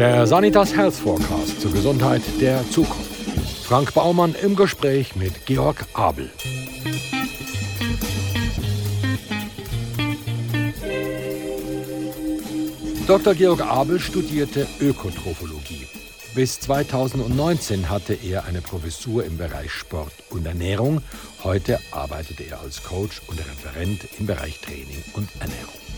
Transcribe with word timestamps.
Der 0.00 0.26
Sanitas 0.26 0.74
Health 0.74 0.94
Forecast 0.94 1.60
zur 1.60 1.72
Gesundheit 1.72 2.22
der 2.40 2.64
Zukunft. 2.70 3.10
Frank 3.64 3.92
Baumann 3.92 4.34
im 4.34 4.56
Gespräch 4.56 5.14
mit 5.14 5.44
Georg 5.44 5.84
Abel. 5.92 6.30
Dr. 13.06 13.34
Georg 13.34 13.60
Abel 13.60 14.00
studierte 14.00 14.66
Ökotrophologie. 14.80 15.86
Bis 16.34 16.60
2019 16.60 17.90
hatte 17.90 18.14
er 18.14 18.46
eine 18.46 18.62
Professur 18.62 19.26
im 19.26 19.36
Bereich 19.36 19.70
Sport 19.70 20.14
und 20.30 20.46
Ernährung. 20.46 21.02
Heute 21.44 21.78
arbeitet 21.90 22.40
er 22.40 22.62
als 22.62 22.82
Coach 22.82 23.20
und 23.26 23.38
Referent 23.38 24.08
im 24.18 24.24
Bereich 24.24 24.60
Training 24.60 25.04
und 25.12 25.28
Ernährung. 25.40 25.89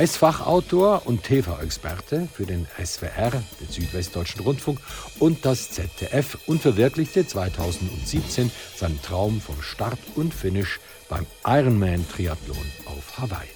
Er 0.00 0.04
ist 0.04 0.16
Fachautor 0.16 1.02
und 1.04 1.24
TV-Experte 1.24 2.26
für 2.32 2.46
den 2.46 2.66
SWR, 2.82 3.32
den 3.60 3.68
Südwestdeutschen 3.68 4.40
Rundfunk 4.40 4.80
und 5.18 5.44
das 5.44 5.72
ZDF 5.72 6.38
und 6.46 6.62
verwirklichte 6.62 7.26
2017 7.26 8.50
seinen 8.74 9.02
Traum 9.02 9.42
vom 9.42 9.60
Start 9.60 9.98
und 10.14 10.32
Finish 10.32 10.80
beim 11.10 11.26
Ironman 11.46 12.06
Triathlon 12.08 12.56
auf 12.86 13.18
Hawaii. 13.18 13.50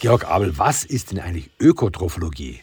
Georg 0.00 0.28
Abel, 0.28 0.58
was 0.58 0.82
ist 0.82 1.12
denn 1.12 1.20
eigentlich 1.20 1.48
Ökotrophologie? 1.60 2.58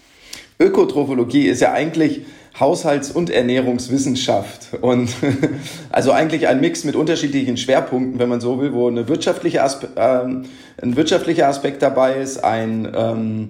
Ökotrophologie 0.60 1.48
ist 1.48 1.62
ja 1.62 1.72
eigentlich 1.72 2.24
Haushalts- 2.60 3.12
und 3.12 3.30
Ernährungswissenschaft. 3.30 4.70
Und 4.82 5.10
also 5.92 6.12
eigentlich 6.12 6.48
ein 6.48 6.60
Mix 6.60 6.84
mit 6.84 6.96
unterschiedlichen 6.96 7.58
Schwerpunkten, 7.58 8.20
wenn 8.20 8.30
man 8.30 8.42
so 8.42 8.60
will, 8.60 8.74
wo 8.74 8.88
eine 8.88 9.08
wirtschaftliche 9.08 9.64
Aspe 9.64 9.90
äh, 9.96 10.82
ein 10.82 10.96
wirtschaftlicher 10.96 11.48
Aspekt 11.48 11.82
dabei 11.82 12.16
ist, 12.16 12.44
ein 12.44 12.92
ähm, 12.96 13.50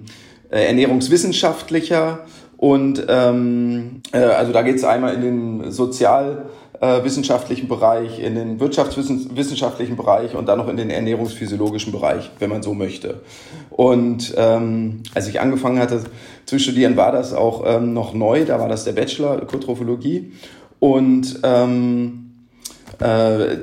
äh, 0.50 0.64
ernährungswissenschaftlicher 0.66 2.26
und 2.60 3.06
ähm, 3.08 4.02
äh, 4.12 4.18
also 4.18 4.52
da 4.52 4.60
geht 4.60 4.76
es 4.76 4.84
einmal 4.84 5.14
in 5.14 5.22
den 5.22 5.70
Sozial- 5.70 6.44
äh, 6.78 7.00
Bereich, 7.68 8.20
in 8.20 8.34
den 8.34 8.60
wirtschaftswissenschaftlichen 8.60 9.96
Bereich 9.96 10.34
und 10.34 10.46
dann 10.46 10.58
noch 10.58 10.68
in 10.68 10.76
den 10.76 10.90
ernährungsphysiologischen 10.90 11.90
Bereich, 11.90 12.30
wenn 12.38 12.50
man 12.50 12.62
so 12.62 12.74
möchte. 12.74 13.22
Und 13.70 14.34
ähm, 14.36 15.02
als 15.14 15.26
ich 15.26 15.40
angefangen 15.40 15.78
hatte 15.78 16.02
zu 16.44 16.58
studieren, 16.58 16.98
war 16.98 17.12
das 17.12 17.32
auch 17.32 17.64
ähm, 17.64 17.94
noch 17.94 18.12
neu. 18.12 18.44
Da 18.44 18.60
war 18.60 18.68
das 18.68 18.84
der 18.84 18.92
Bachelor 18.92 19.42
Ökotrophologie. 19.42 20.32
Und 20.80 21.40
ähm, 21.42 22.32
äh, 22.98 23.56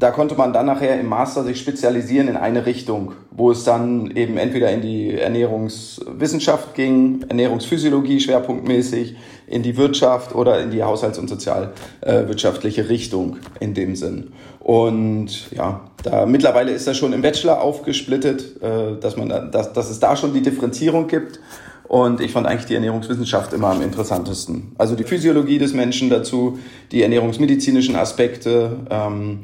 da 0.00 0.10
konnte 0.10 0.34
man 0.34 0.54
dann 0.54 0.64
nachher 0.64 0.98
im 0.98 1.08
Master 1.08 1.44
sich 1.44 1.60
spezialisieren 1.60 2.26
in 2.28 2.36
eine 2.36 2.64
Richtung, 2.64 3.12
wo 3.30 3.50
es 3.50 3.64
dann 3.64 4.10
eben 4.16 4.38
entweder 4.38 4.70
in 4.70 4.80
die 4.80 5.14
Ernährungswissenschaft 5.14 6.74
ging, 6.74 7.26
Ernährungsphysiologie 7.28 8.18
schwerpunktmäßig, 8.18 9.16
in 9.46 9.62
die 9.62 9.76
Wirtschaft 9.76 10.34
oder 10.34 10.62
in 10.62 10.70
die 10.70 10.82
haushalts- 10.82 11.18
und 11.18 11.28
sozialwirtschaftliche 11.28 12.88
Richtung 12.88 13.36
in 13.58 13.74
dem 13.74 13.94
Sinn. 13.94 14.32
Und 14.58 15.50
ja, 15.50 15.82
da 16.02 16.24
mittlerweile 16.24 16.70
ist 16.70 16.86
das 16.86 16.96
schon 16.96 17.12
im 17.12 17.20
Bachelor 17.20 17.60
aufgesplittet, 17.60 18.62
äh, 18.62 18.98
dass 18.98 19.18
man 19.18 19.28
da, 19.28 19.40
dass, 19.40 19.74
dass 19.74 19.90
es 19.90 20.00
da 20.00 20.16
schon 20.16 20.32
die 20.32 20.40
Differenzierung 20.40 21.08
gibt. 21.08 21.40
Und 21.88 22.20
ich 22.20 22.30
fand 22.30 22.46
eigentlich 22.46 22.66
die 22.66 22.74
Ernährungswissenschaft 22.74 23.52
immer 23.52 23.68
am 23.68 23.82
interessantesten. 23.82 24.72
Also 24.78 24.94
die 24.94 25.02
Physiologie 25.02 25.58
des 25.58 25.74
Menschen 25.74 26.08
dazu, 26.08 26.58
die 26.92 27.02
ernährungsmedizinischen 27.02 27.96
Aspekte, 27.96 28.76
ähm, 28.88 29.40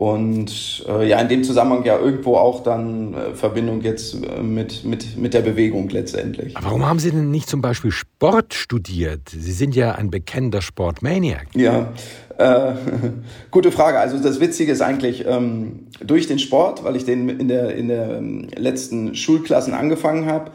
und 0.00 0.82
äh, 0.88 1.06
ja, 1.06 1.20
in 1.20 1.28
dem 1.28 1.44
Zusammenhang 1.44 1.84
ja 1.84 1.98
irgendwo 1.98 2.36
auch 2.36 2.62
dann 2.62 3.12
äh, 3.12 3.34
Verbindung 3.34 3.82
jetzt 3.82 4.14
äh, 4.14 4.40
mit, 4.40 4.82
mit, 4.82 5.18
mit 5.18 5.34
der 5.34 5.42
Bewegung 5.42 5.90
letztendlich. 5.90 6.56
Aber 6.56 6.68
warum 6.68 6.86
haben 6.86 6.98
Sie 6.98 7.10
denn 7.10 7.30
nicht 7.30 7.50
zum 7.50 7.60
Beispiel 7.60 7.90
Sport 7.90 8.54
studiert? 8.54 9.28
Sie 9.28 9.52
sind 9.52 9.76
ja 9.76 9.92
ein 9.92 10.10
bekennender 10.10 10.62
Sportmaniac. 10.62 11.48
Ja, 11.54 11.92
äh, 12.38 12.72
gute 13.50 13.70
Frage. 13.70 13.98
Also 13.98 14.18
das 14.18 14.40
Witzige 14.40 14.72
ist 14.72 14.80
eigentlich, 14.80 15.26
ähm, 15.26 15.80
durch 16.02 16.26
den 16.26 16.38
Sport, 16.38 16.82
weil 16.82 16.96
ich 16.96 17.04
den 17.04 17.28
in 17.28 17.48
der, 17.48 17.74
in 17.74 17.88
der 17.88 18.16
ähm, 18.16 18.48
letzten 18.56 19.14
Schulklassen 19.14 19.74
angefangen 19.74 20.24
habe, 20.24 20.50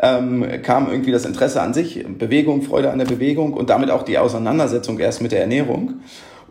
ähm, 0.00 0.42
kam 0.62 0.90
irgendwie 0.90 1.12
das 1.12 1.26
Interesse 1.26 1.60
an 1.60 1.74
sich, 1.74 2.02
Bewegung, 2.16 2.62
Freude 2.62 2.90
an 2.90 2.98
der 2.98 3.04
Bewegung 3.04 3.52
und 3.52 3.68
damit 3.68 3.90
auch 3.90 4.04
die 4.04 4.16
Auseinandersetzung 4.16 4.98
erst 4.98 5.20
mit 5.20 5.32
der 5.32 5.42
Ernährung. 5.42 6.00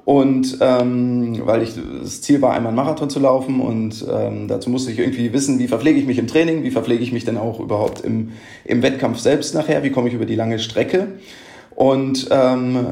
Und 0.05 0.59
ähm, 0.61 1.41
weil 1.45 1.63
ich 1.63 1.73
das 1.73 2.21
Ziel 2.21 2.39
war, 2.43 2.53
einmal 2.53 2.69
einen 2.69 2.75
Marathon 2.75 3.09
zu 3.09 3.19
laufen 3.19 3.59
und 3.59 4.05
ähm, 4.07 4.47
dazu 4.47 4.69
musste 4.69 4.91
ich 4.91 4.99
irgendwie 4.99 5.33
wissen, 5.33 5.57
wie 5.57 5.67
verpflege 5.67 5.99
ich 5.99 6.05
mich 6.05 6.19
im 6.19 6.27
Training, 6.27 6.63
wie 6.63 6.69
verpflege 6.69 7.01
ich 7.01 7.11
mich 7.11 7.25
denn 7.25 7.37
auch 7.37 7.59
überhaupt 7.59 8.01
im, 8.01 8.33
im 8.65 8.83
Wettkampf 8.83 9.17
selbst 9.17 9.55
nachher, 9.55 9.83
wie 9.83 9.89
komme 9.89 10.07
ich 10.07 10.13
über 10.13 10.27
die 10.27 10.35
lange 10.35 10.59
Strecke. 10.59 11.07
Und 11.75 12.29
ähm, 12.31 12.87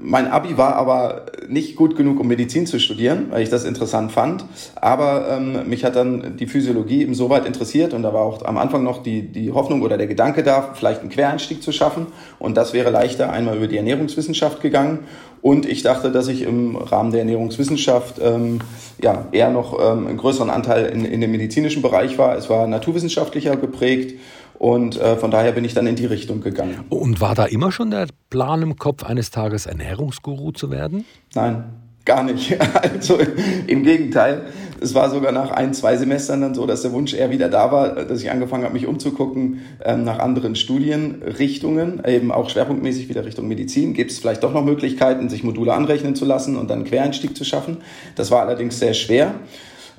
mein 0.00 0.26
Abi 0.26 0.58
war 0.58 0.74
aber 0.74 1.26
nicht 1.48 1.76
gut 1.76 1.96
genug, 1.96 2.18
um 2.18 2.26
Medizin 2.26 2.66
zu 2.66 2.80
studieren, 2.80 3.26
weil 3.30 3.42
ich 3.42 3.50
das 3.50 3.64
interessant 3.64 4.10
fand. 4.10 4.44
Aber 4.74 5.28
ähm, 5.30 5.68
mich 5.68 5.84
hat 5.84 5.94
dann 5.94 6.36
die 6.36 6.48
Physiologie 6.48 7.02
insoweit 7.02 7.46
interessiert 7.46 7.94
und 7.94 8.02
da 8.02 8.12
war 8.12 8.22
auch 8.22 8.44
am 8.44 8.58
Anfang 8.58 8.82
noch 8.82 9.04
die, 9.04 9.22
die 9.22 9.52
Hoffnung 9.52 9.82
oder 9.82 9.96
der 9.96 10.08
Gedanke 10.08 10.42
da, 10.42 10.72
vielleicht 10.74 11.02
einen 11.02 11.10
Quereinstieg 11.10 11.62
zu 11.62 11.70
schaffen. 11.70 12.08
Und 12.40 12.56
das 12.56 12.72
wäre 12.72 12.90
leichter 12.90 13.30
einmal 13.30 13.56
über 13.56 13.68
die 13.68 13.76
Ernährungswissenschaft 13.76 14.60
gegangen. 14.60 15.00
Und 15.40 15.64
ich 15.64 15.82
dachte, 15.82 16.10
dass 16.10 16.26
ich 16.26 16.42
im 16.42 16.76
Rahmen 16.76 17.12
der 17.12 17.20
Ernährungswissenschaft 17.20 18.20
ähm, 18.20 18.58
ja, 19.00 19.26
eher 19.30 19.50
noch 19.50 19.78
ähm, 19.78 20.08
einen 20.08 20.18
größeren 20.18 20.50
Anteil 20.50 20.86
in, 20.86 21.04
in 21.04 21.20
dem 21.20 21.30
medizinischen 21.30 21.80
Bereich 21.80 22.18
war. 22.18 22.36
Es 22.36 22.50
war 22.50 22.66
naturwissenschaftlicher 22.66 23.56
geprägt 23.56 24.18
und 24.60 25.00
äh, 25.00 25.16
von 25.16 25.30
daher 25.30 25.52
bin 25.52 25.64
ich 25.64 25.72
dann 25.72 25.86
in 25.86 25.96
die 25.96 26.04
Richtung 26.04 26.42
gegangen. 26.42 26.84
Und 26.90 27.18
war 27.22 27.34
da 27.34 27.46
immer 27.46 27.72
schon 27.72 27.90
der 27.90 28.08
Plan 28.28 28.60
im 28.60 28.76
Kopf, 28.76 29.04
eines 29.04 29.30
Tages 29.30 29.64
Ernährungsguru 29.64 30.52
zu 30.52 30.70
werden? 30.70 31.06
Nein, 31.34 31.64
gar 32.04 32.22
nicht. 32.24 32.58
Also 32.82 33.18
im 33.66 33.84
Gegenteil. 33.84 34.42
Es 34.78 34.94
war 34.94 35.08
sogar 35.08 35.32
nach 35.32 35.50
ein, 35.50 35.72
zwei 35.72 35.96
Semestern 35.96 36.42
dann 36.42 36.54
so, 36.54 36.66
dass 36.66 36.82
der 36.82 36.92
Wunsch 36.92 37.14
eher 37.14 37.30
wieder 37.30 37.48
da 37.48 37.72
war, 37.72 38.04
dass 38.04 38.20
ich 38.20 38.30
angefangen 38.30 38.64
habe, 38.64 38.74
mich 38.74 38.86
umzugucken 38.86 39.62
ähm, 39.82 40.04
nach 40.04 40.18
anderen 40.18 40.56
Studienrichtungen, 40.56 42.02
eben 42.06 42.30
auch 42.30 42.50
schwerpunktmäßig 42.50 43.08
wieder 43.08 43.24
Richtung 43.24 43.48
Medizin. 43.48 43.94
Gibt 43.94 44.10
es 44.10 44.18
vielleicht 44.18 44.42
doch 44.42 44.52
noch 44.52 44.64
Möglichkeiten, 44.64 45.30
sich 45.30 45.42
Module 45.42 45.72
anrechnen 45.72 46.14
zu 46.14 46.26
lassen 46.26 46.56
und 46.56 46.68
dann 46.68 46.80
einen 46.80 46.86
Quereinstieg 46.86 47.34
zu 47.34 47.44
schaffen? 47.44 47.78
Das 48.14 48.30
war 48.30 48.42
allerdings 48.42 48.78
sehr 48.78 48.92
schwer. 48.92 49.36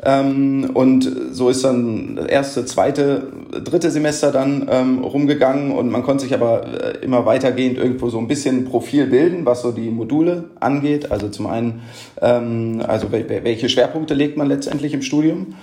Ähm, 0.03 0.71
und 0.73 1.09
so 1.31 1.49
ist 1.49 1.63
dann 1.63 2.17
erste, 2.27 2.65
zweite, 2.65 3.27
dritte 3.63 3.91
Semester 3.91 4.31
dann 4.31 4.67
ähm, 4.71 4.99
rumgegangen 5.03 5.71
und 5.71 5.91
man 5.91 6.01
konnte 6.01 6.23
sich 6.23 6.33
aber 6.33 6.65
äh, 6.65 6.97
immer 7.03 7.25
weitergehend 7.25 7.77
irgendwo 7.77 8.09
so 8.09 8.17
ein 8.17 8.27
bisschen 8.27 8.65
Profil 8.65 9.07
bilden, 9.07 9.45
was 9.45 9.61
so 9.61 9.71
die 9.71 9.91
Module 9.91 10.45
angeht. 10.59 11.11
Also 11.11 11.29
zum 11.29 11.45
einen, 11.45 11.81
ähm, 12.19 12.81
also 12.87 13.11
welche 13.11 13.69
Schwerpunkte 13.69 14.15
legt 14.15 14.37
man 14.37 14.47
letztendlich 14.47 14.93
im 14.93 15.03
Studium? 15.03 15.55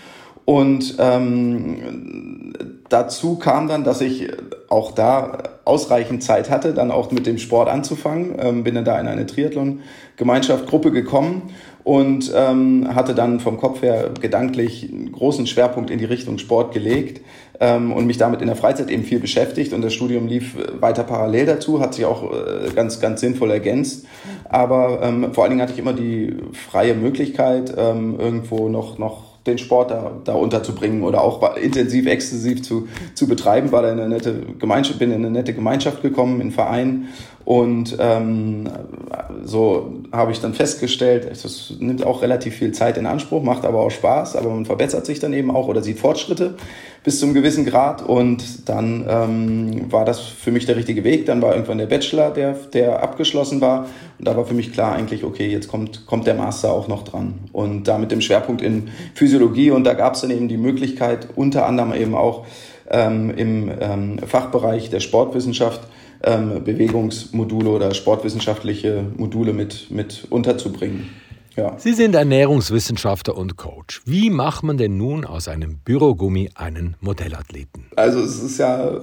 Und 0.45 0.97
ähm, 0.99 2.55
dazu 2.89 3.37
kam 3.37 3.69
dann, 3.69 3.85
dass 3.85 4.01
ich 4.01 4.29
auch 4.71 4.93
da 4.93 5.43
ausreichend 5.65 6.23
Zeit 6.23 6.49
hatte, 6.49 6.73
dann 6.73 6.91
auch 6.91 7.11
mit 7.11 7.27
dem 7.27 7.39
Sport 7.39 7.69
anzufangen. 7.69 8.37
Ähm, 8.39 8.65
bin 8.65 8.75
dann 8.75 8.85
da 8.85 8.99
in 8.99 9.09
eine 9.09 9.27
Triathlon-Gemeinschaft, 9.27 10.67
Gruppe 10.67 10.91
gekommen 10.91 11.51
und 11.89 12.31
ähm, 12.37 12.87
hatte 12.95 13.15
dann 13.15 13.41
vom 13.41 13.57
Kopf 13.57 13.81
her 13.81 14.11
gedanklich 14.21 14.93
einen 14.93 15.11
großen 15.11 15.47
Schwerpunkt 15.47 15.89
in 15.89 15.99
die 15.99 16.05
Richtung 16.05 16.37
Sport 16.37 16.75
gelegt 16.75 17.23
ähm, 17.61 17.93
und 17.93 18.05
mich 18.07 18.19
damit 18.19 18.43
in 18.43 18.47
der 18.47 18.57
Freizeit 18.57 18.91
eben 18.91 19.05
viel 19.05 19.21
beschäftigt. 19.21 19.73
Und 19.73 19.81
das 19.81 19.95
Studium 19.95 20.29
lief 20.29 20.55
weiter 20.81 21.03
parallel 21.03 21.47
dazu, 21.47 21.81
hat 21.81 21.95
sich 21.95 22.05
auch 22.05 22.31
äh, 22.31 22.69
ganz, 22.75 23.01
ganz 23.01 23.23
sinnvoll 23.23 23.51
ergänzt. 23.51 24.05
Aber 24.51 25.01
ähm, 25.03 25.33
vor 25.33 25.45
allen 25.45 25.53
Dingen 25.53 25.63
hatte 25.63 25.73
ich 25.73 25.79
immer 25.79 25.95
die 25.95 26.37
freie 26.53 26.93
Möglichkeit, 26.93 27.73
ähm, 27.79 28.21
irgendwo 28.21 28.69
noch, 28.69 28.99
noch 28.99 29.23
den 29.47 29.57
Sport 29.57 29.91
da, 29.91 30.13
da 30.25 30.35
unterzubringen 30.35 31.03
oder 31.03 31.23
auch 31.23 31.57
intensiv, 31.57 32.07
exzessiv 32.07 32.63
zu, 32.63 32.87
zu 33.15 33.27
betreiben, 33.27 33.73
war 33.73 33.81
da 33.81 33.91
in 33.91 33.99
eine 33.99 34.11
nette 34.11 34.43
Gemeinschaft, 34.59 34.99
bin 34.99 35.11
in 35.11 35.25
eine 35.25 35.31
nette 35.31 35.55
Gemeinschaft 35.55 36.03
gekommen, 36.03 36.35
in 36.35 36.41
einen 36.43 36.51
Verein 36.51 37.09
und 37.49 37.97
ähm, 37.99 38.69
so 39.43 40.03
habe 40.13 40.33
ich 40.33 40.41
dann 40.43 40.53
festgestellt, 40.53 41.31
das 41.31 41.73
nimmt 41.79 42.05
auch 42.05 42.21
relativ 42.21 42.57
viel 42.57 42.73
Zeit 42.73 42.99
in 42.99 43.07
Anspruch, 43.07 43.43
macht 43.43 43.65
aber 43.65 43.81
auch 43.81 43.91
Spaß, 43.91 44.37
aber 44.37 44.51
man 44.51 44.67
verbessert 44.67 45.07
sich 45.07 45.19
dann 45.19 45.33
eben 45.33 45.51
auch 45.51 45.67
oder 45.67 45.83
sieht 45.83 45.99
Fortschritte 45.99 46.57
bis 47.05 47.21
zum 47.21 47.33
gewissen 47.33 47.65
Grad. 47.65 48.03
Und 48.03 48.69
dann 48.69 49.07
ähm, 49.09 49.91
war 49.91 50.05
das 50.05 50.21
für 50.21 50.51
mich 50.51 50.67
der 50.67 50.77
richtige 50.77 51.05
Weg. 51.05 51.25
Dann 51.25 51.41
war 51.41 51.55
irgendwann 51.55 51.79
der 51.79 51.87
Bachelor, 51.87 52.33
der, 52.33 52.53
der 52.53 53.03
abgeschlossen 53.03 53.63
war. 53.63 53.87
Und 54.19 54.29
da 54.29 54.37
war 54.37 54.45
für 54.45 54.53
mich 54.53 54.75
klar 54.75 54.93
eigentlich, 54.93 55.25
okay, 55.25 55.49
jetzt 55.49 55.69
kommt, 55.69 56.05
kommt 56.05 56.27
der 56.27 56.35
Master 56.35 56.71
auch 56.71 56.87
noch 56.87 57.03
dran. 57.03 57.33
Und 57.55 57.89
da 57.89 57.97
mit 57.97 58.11
dem 58.11 58.21
Schwerpunkt 58.21 58.61
in 58.61 58.91
Physiologie. 59.15 59.71
Und 59.71 59.85
da 59.85 59.95
gab 59.95 60.17
es 60.17 60.21
dann 60.21 60.31
eben 60.31 60.49
die 60.49 60.59
Möglichkeit, 60.59 61.29
unter 61.35 61.65
anderem 61.65 61.95
eben 61.95 62.15
auch 62.15 62.45
ähm, 62.91 63.31
im 63.35 63.73
ähm, 63.81 64.19
Fachbereich 64.19 64.91
der 64.91 65.01
Sportwissenschaft 65.01 65.81
ähm, 66.23 66.65
Bewegungsmodule 66.65 67.71
oder 67.71 67.95
sportwissenschaftliche 67.95 69.05
Module 69.17 69.53
mit, 69.53 69.91
mit 69.91 70.27
unterzubringen. 70.31 71.11
Ja. 71.59 71.75
Sie 71.77 71.93
sind 71.93 72.15
Ernährungswissenschaftler 72.15 73.37
und 73.37 73.57
Coach. 73.57 74.01
Wie 74.05 74.31
macht 74.31 74.63
man 74.63 74.77
denn 74.77 74.97
nun 74.97 75.25
aus 75.25 75.49
einem 75.49 75.79
Bürogummi 75.79 76.51
einen 76.55 76.95
Modellathleten? 77.01 77.87
Also 77.97 78.21
es 78.21 78.41
ist 78.41 78.59
ja, 78.59 79.01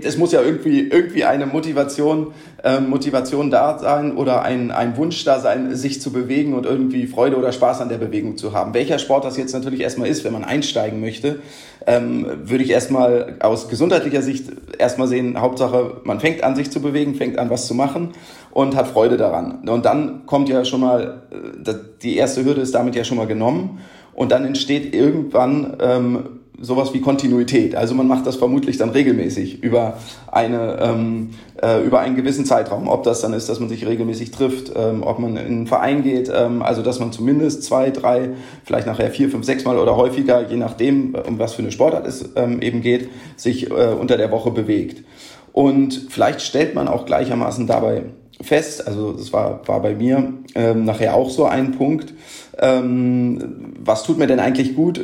es 0.00 0.18
muss 0.18 0.32
ja 0.32 0.42
irgendwie, 0.42 0.88
irgendwie 0.88 1.22
eine 1.22 1.46
Motivation, 1.46 2.32
äh, 2.64 2.80
Motivation 2.80 3.52
da 3.52 3.78
sein 3.78 4.16
oder 4.16 4.42
ein, 4.42 4.72
ein 4.72 4.96
Wunsch 4.96 5.22
da 5.22 5.38
sein, 5.38 5.76
sich 5.76 6.00
zu 6.00 6.10
bewegen 6.10 6.54
und 6.54 6.66
irgendwie 6.66 7.06
Freude 7.06 7.36
oder 7.36 7.52
Spaß 7.52 7.80
an 7.80 7.88
der 7.88 7.98
Bewegung 7.98 8.36
zu 8.36 8.52
haben. 8.52 8.74
Welcher 8.74 8.98
Sport 8.98 9.24
das 9.24 9.36
jetzt 9.36 9.52
natürlich 9.52 9.80
erstmal 9.80 10.08
ist, 10.08 10.24
wenn 10.24 10.32
man 10.32 10.42
einsteigen 10.42 11.00
möchte, 11.00 11.38
ähm, 11.86 12.26
würde 12.44 12.64
ich 12.64 12.70
erstmal 12.70 13.36
aus 13.40 13.68
gesundheitlicher 13.68 14.22
Sicht 14.22 14.50
erstmal 14.78 15.08
sehen, 15.08 15.40
Hauptsache, 15.40 16.00
man 16.04 16.20
fängt 16.20 16.42
an, 16.42 16.56
sich 16.56 16.70
zu 16.70 16.80
bewegen, 16.80 17.14
fängt 17.14 17.38
an, 17.38 17.50
was 17.50 17.66
zu 17.66 17.74
machen 17.74 18.12
und 18.50 18.76
hat 18.76 18.88
Freude 18.88 19.16
daran. 19.16 19.68
Und 19.68 19.84
dann 19.84 20.26
kommt 20.26 20.48
ja 20.48 20.64
schon 20.64 20.80
mal, 20.80 21.22
äh, 21.30 21.74
die 22.02 22.16
erste 22.16 22.44
Hürde 22.44 22.60
ist 22.60 22.74
damit 22.74 22.94
ja 22.94 23.04
schon 23.04 23.16
mal 23.16 23.26
genommen. 23.26 23.80
Und 24.14 24.32
dann 24.32 24.44
entsteht 24.44 24.94
irgendwann 24.94 25.76
ähm, 25.80 26.37
sowas 26.60 26.92
wie 26.92 27.00
Kontinuität. 27.00 27.74
Also 27.74 27.94
man 27.94 28.08
macht 28.08 28.26
das 28.26 28.36
vermutlich 28.36 28.76
dann 28.76 28.90
regelmäßig 28.90 29.62
über 29.62 29.98
eine 30.30 30.78
ähm, 30.80 31.30
äh, 31.62 31.84
über 31.84 32.00
einen 32.00 32.16
gewissen 32.16 32.44
Zeitraum. 32.44 32.88
Ob 32.88 33.02
das 33.04 33.20
dann 33.20 33.32
ist, 33.32 33.48
dass 33.48 33.60
man 33.60 33.68
sich 33.68 33.86
regelmäßig 33.86 34.30
trifft, 34.30 34.72
ähm, 34.76 35.02
ob 35.02 35.18
man 35.18 35.36
in 35.36 35.46
einen 35.46 35.66
Verein 35.66 36.02
geht, 36.02 36.30
ähm, 36.34 36.62
also 36.62 36.82
dass 36.82 36.98
man 36.98 37.12
zumindest 37.12 37.62
zwei, 37.62 37.90
drei, 37.90 38.30
vielleicht 38.64 38.86
nachher 38.86 39.10
vier, 39.10 39.28
fünf, 39.28 39.44
sechs 39.44 39.64
Mal 39.64 39.78
oder 39.78 39.96
häufiger, 39.96 40.48
je 40.48 40.56
nachdem, 40.56 41.14
um 41.14 41.38
was 41.38 41.54
für 41.54 41.62
eine 41.62 41.72
Sportart 41.72 42.06
es 42.06 42.30
ähm, 42.36 42.60
eben 42.60 42.82
geht, 42.82 43.08
sich 43.36 43.70
äh, 43.70 43.94
unter 43.98 44.16
der 44.16 44.30
Woche 44.30 44.50
bewegt. 44.50 45.04
Und 45.52 46.06
vielleicht 46.08 46.42
stellt 46.42 46.74
man 46.74 46.88
auch 46.88 47.06
gleichermaßen 47.06 47.66
dabei 47.66 48.04
fest, 48.40 48.86
also 48.86 49.12
das 49.12 49.32
war, 49.32 49.66
war 49.66 49.82
bei 49.82 49.94
mir 49.94 50.32
ähm, 50.54 50.84
nachher 50.84 51.14
auch 51.14 51.30
so 51.30 51.44
ein 51.44 51.72
Punkt, 51.72 52.14
ähm, 52.60 53.74
was 53.78 54.02
tut 54.04 54.18
mir 54.18 54.26
denn 54.26 54.40
eigentlich 54.40 54.74
gut, 54.74 55.00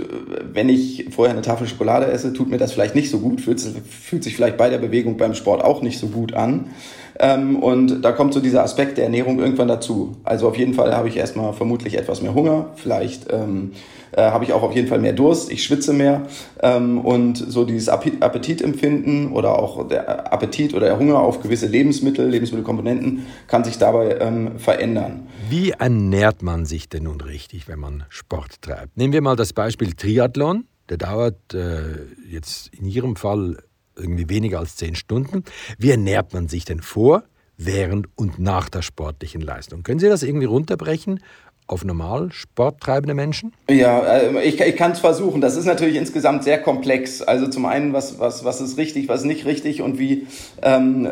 wenn 0.53 0.69
ich 0.69 1.07
vorher 1.11 1.33
eine 1.33 1.43
Tafel 1.43 1.67
Schokolade 1.67 2.07
esse, 2.07 2.33
tut 2.33 2.51
mir 2.51 2.59
das 2.59 2.73
vielleicht 2.73 2.95
nicht 2.95 3.11
so 3.11 3.19
gut, 3.19 3.41
fühlt, 3.41 3.61
fühlt 3.61 4.25
sich 4.25 4.37
vielleicht 4.37 4.57
bei 4.57 4.71
der 4.71 4.79
Bewegung 4.79 5.17
beim 5.17 5.35
Sport 5.35 5.65
auch 5.65 5.83
nicht 5.83 5.99
so 5.99 6.09
gut 6.09 6.35
an. 6.35 6.71
Ähm, 7.19 7.57
und 7.57 8.03
da 8.03 8.13
kommt 8.13 8.35
so 8.35 8.41
dieser 8.41 8.63
Aspekt 8.63 8.99
der 8.99 9.05
Ernährung 9.05 9.39
irgendwann 9.39 9.69
dazu. 9.69 10.17
Also 10.25 10.49
auf 10.49 10.57
jeden 10.57 10.75
Fall 10.75 10.95
habe 10.95 11.09
ich 11.09 11.17
erstmal 11.17 11.53
vermutlich 11.53 11.97
etwas 11.97 12.23
mehr 12.23 12.35
Hunger, 12.35 12.71
vielleicht 12.77 13.33
ähm, 13.33 13.73
äh, 14.13 14.23
habe 14.23 14.45
ich 14.45 14.53
auch 14.53 14.63
auf 14.63 14.75
jeden 14.75 14.89
Fall 14.89 14.99
mehr 14.99 15.13
Durst, 15.13 15.51
ich 15.51 15.65
schwitze 15.65 15.93
mehr 15.93 16.23
ähm, 16.63 17.01
und 17.01 17.37
so 17.37 17.65
dieses 17.65 17.89
Appetitempfinden 17.89 19.33
oder 19.33 19.59
auch 19.59 19.89
der 19.89 20.33
Appetit 20.33 20.75
oder 20.75 20.87
der 20.87 20.99
Hunger 20.99 21.19
auf 21.19 21.41
gewisse 21.41 21.67
Lebensmittel, 21.67 22.29
Lebensmittelkomponenten 22.29 23.27
kann 23.47 23.65
sich 23.65 23.79
dabei 23.79 24.19
ähm, 24.21 24.59
verändern. 24.59 25.29
Wie 25.49 25.71
ernährt 25.71 26.43
man 26.43 26.65
sich 26.65 26.89
denn 26.89 27.05
nun 27.05 27.21
richtig, 27.21 27.69
wenn 27.69 27.79
man 27.79 28.05
Sport 28.09 28.63
treibt? 28.63 28.97
Nehmen 28.97 29.13
wir 29.13 29.21
mal 29.21 29.37
das 29.37 29.53
Beispiel 29.53 29.93
Triathlon. 29.93 30.65
Der 30.91 30.99
dauert 30.99 31.55
äh, 31.55 31.81
jetzt 32.29 32.71
in 32.75 32.85
Ihrem 32.87 33.17
Fall 33.17 33.57
irgendwie 33.97 34.29
weniger 34.29 34.59
als 34.59 34.77
zehn 34.77 34.95
Stunden. 34.95 35.45
Wie 35.79 35.91
ernährt 35.91 36.33
man 36.33 36.49
sich 36.49 36.65
denn 36.65 36.81
vor, 36.81 37.25
während 37.57 38.09
und 38.17 38.39
nach 38.39 38.69
der 38.69 38.83
sportlichen 38.83 39.41
Leistung? 39.41 39.83
Können 39.83 40.01
Sie 40.01 40.09
das 40.09 40.23
irgendwie 40.23 40.47
runterbrechen 40.47 41.21
auf 41.67 41.85
normal 41.85 42.31
sporttreibende 42.31 43.15
Menschen? 43.15 43.55
Ja, 43.71 44.01
äh, 44.01 44.45
ich, 44.45 44.61
ich 44.61 44.77
kann 44.77 44.93
es 44.93 44.99
versuchen. 44.99 45.41
Das 45.41 45.57
ist 45.57 45.65
natürlich 45.65 45.97
insgesamt 45.97 46.45
sehr 46.45 46.61
komplex. 46.61 47.23
Also 47.23 47.47
zum 47.47 47.65
einen, 47.65 47.93
was, 47.95 48.19
was, 48.19 48.45
was 48.45 48.61
ist 48.61 48.77
richtig, 48.77 49.09
was 49.09 49.25
nicht 49.25 49.47
richtig 49.47 49.81
und 49.81 49.99
wie, 49.99 50.27
ähm, 50.63 51.07
äh, 51.07 51.11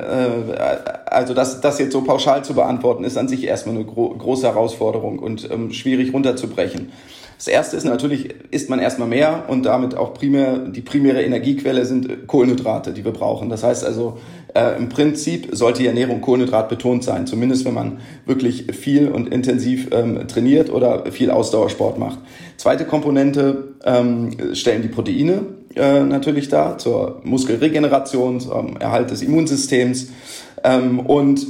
also 1.06 1.32
das, 1.32 1.62
das 1.62 1.78
jetzt 1.78 1.92
so 1.92 2.02
pauschal 2.02 2.44
zu 2.44 2.54
beantworten, 2.54 3.04
ist 3.04 3.16
an 3.16 3.28
sich 3.28 3.44
erstmal 3.44 3.76
eine 3.76 3.84
gro 3.86 4.10
große 4.10 4.46
Herausforderung 4.46 5.18
und 5.18 5.50
ähm, 5.50 5.72
schwierig 5.72 6.12
runterzubrechen. 6.12 6.92
Das 7.42 7.48
erste 7.48 7.76
ist 7.76 7.82
natürlich, 7.82 8.32
isst 8.52 8.70
man 8.70 8.78
erstmal 8.78 9.08
mehr 9.08 9.46
und 9.48 9.64
damit 9.64 9.96
auch 9.96 10.14
primär, 10.14 10.58
die 10.58 10.80
primäre 10.80 11.24
Energiequelle 11.24 11.84
sind 11.84 12.28
Kohlenhydrate, 12.28 12.92
die 12.92 13.04
wir 13.04 13.10
brauchen. 13.10 13.48
Das 13.48 13.64
heißt 13.64 13.84
also, 13.84 14.18
äh, 14.54 14.76
im 14.78 14.88
Prinzip 14.88 15.48
sollte 15.50 15.80
die 15.80 15.88
Ernährung 15.88 16.20
Kohlenhydrat 16.20 16.68
betont 16.68 17.02
sein, 17.02 17.26
zumindest 17.26 17.64
wenn 17.64 17.74
man 17.74 17.98
wirklich 18.26 18.66
viel 18.76 19.08
und 19.08 19.28
intensiv 19.34 19.88
ähm, 19.90 20.28
trainiert 20.28 20.70
oder 20.70 21.10
viel 21.10 21.32
Ausdauersport 21.32 21.98
macht. 21.98 22.20
Zweite 22.58 22.84
Komponente 22.84 23.74
ähm, 23.84 24.54
stellen 24.54 24.82
die 24.82 24.88
Proteine 24.88 25.40
äh, 25.74 26.04
natürlich 26.04 26.48
dar 26.48 26.78
zur 26.78 27.22
Muskelregeneration, 27.24 28.38
zum 28.38 28.76
Erhalt 28.76 29.10
des 29.10 29.20
Immunsystems 29.20 30.12
ähm, 30.62 31.00
und 31.00 31.44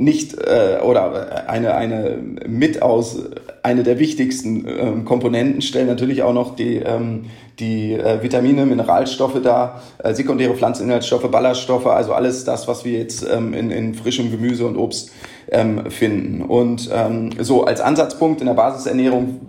nicht 0.00 0.34
äh, 0.34 0.78
oder 0.82 1.46
eine 1.48 1.74
eine 1.74 2.16
mit 2.48 2.80
aus 2.80 3.18
eine 3.62 3.82
der 3.82 3.98
wichtigsten 3.98 4.66
ähm, 4.66 5.04
Komponenten 5.04 5.60
stellen 5.60 5.86
natürlich 5.86 6.22
auch 6.22 6.32
noch 6.32 6.56
die 6.56 6.76
ähm, 6.76 7.26
die 7.58 7.92
äh, 7.92 8.22
Vitamine, 8.22 8.64
Mineralstoffe 8.64 9.42
dar, 9.42 9.82
äh, 9.98 10.14
sekundäre 10.14 10.54
Pflanzeninhaltsstoffe, 10.54 11.30
Ballaststoffe, 11.30 11.86
also 11.86 12.14
alles 12.14 12.44
das, 12.44 12.66
was 12.66 12.86
wir 12.86 12.98
jetzt 12.98 13.26
ähm, 13.30 13.52
in, 13.52 13.70
in 13.70 13.94
frischem 13.94 14.30
Gemüse 14.30 14.66
und 14.66 14.78
Obst 14.78 15.12
ähm, 15.50 15.90
finden. 15.90 16.40
Und 16.40 16.88
ähm, 16.90 17.32
so 17.38 17.64
als 17.64 17.82
Ansatzpunkt 17.82 18.40
in 18.40 18.46
der 18.46 18.54
Basisernährung 18.54 19.40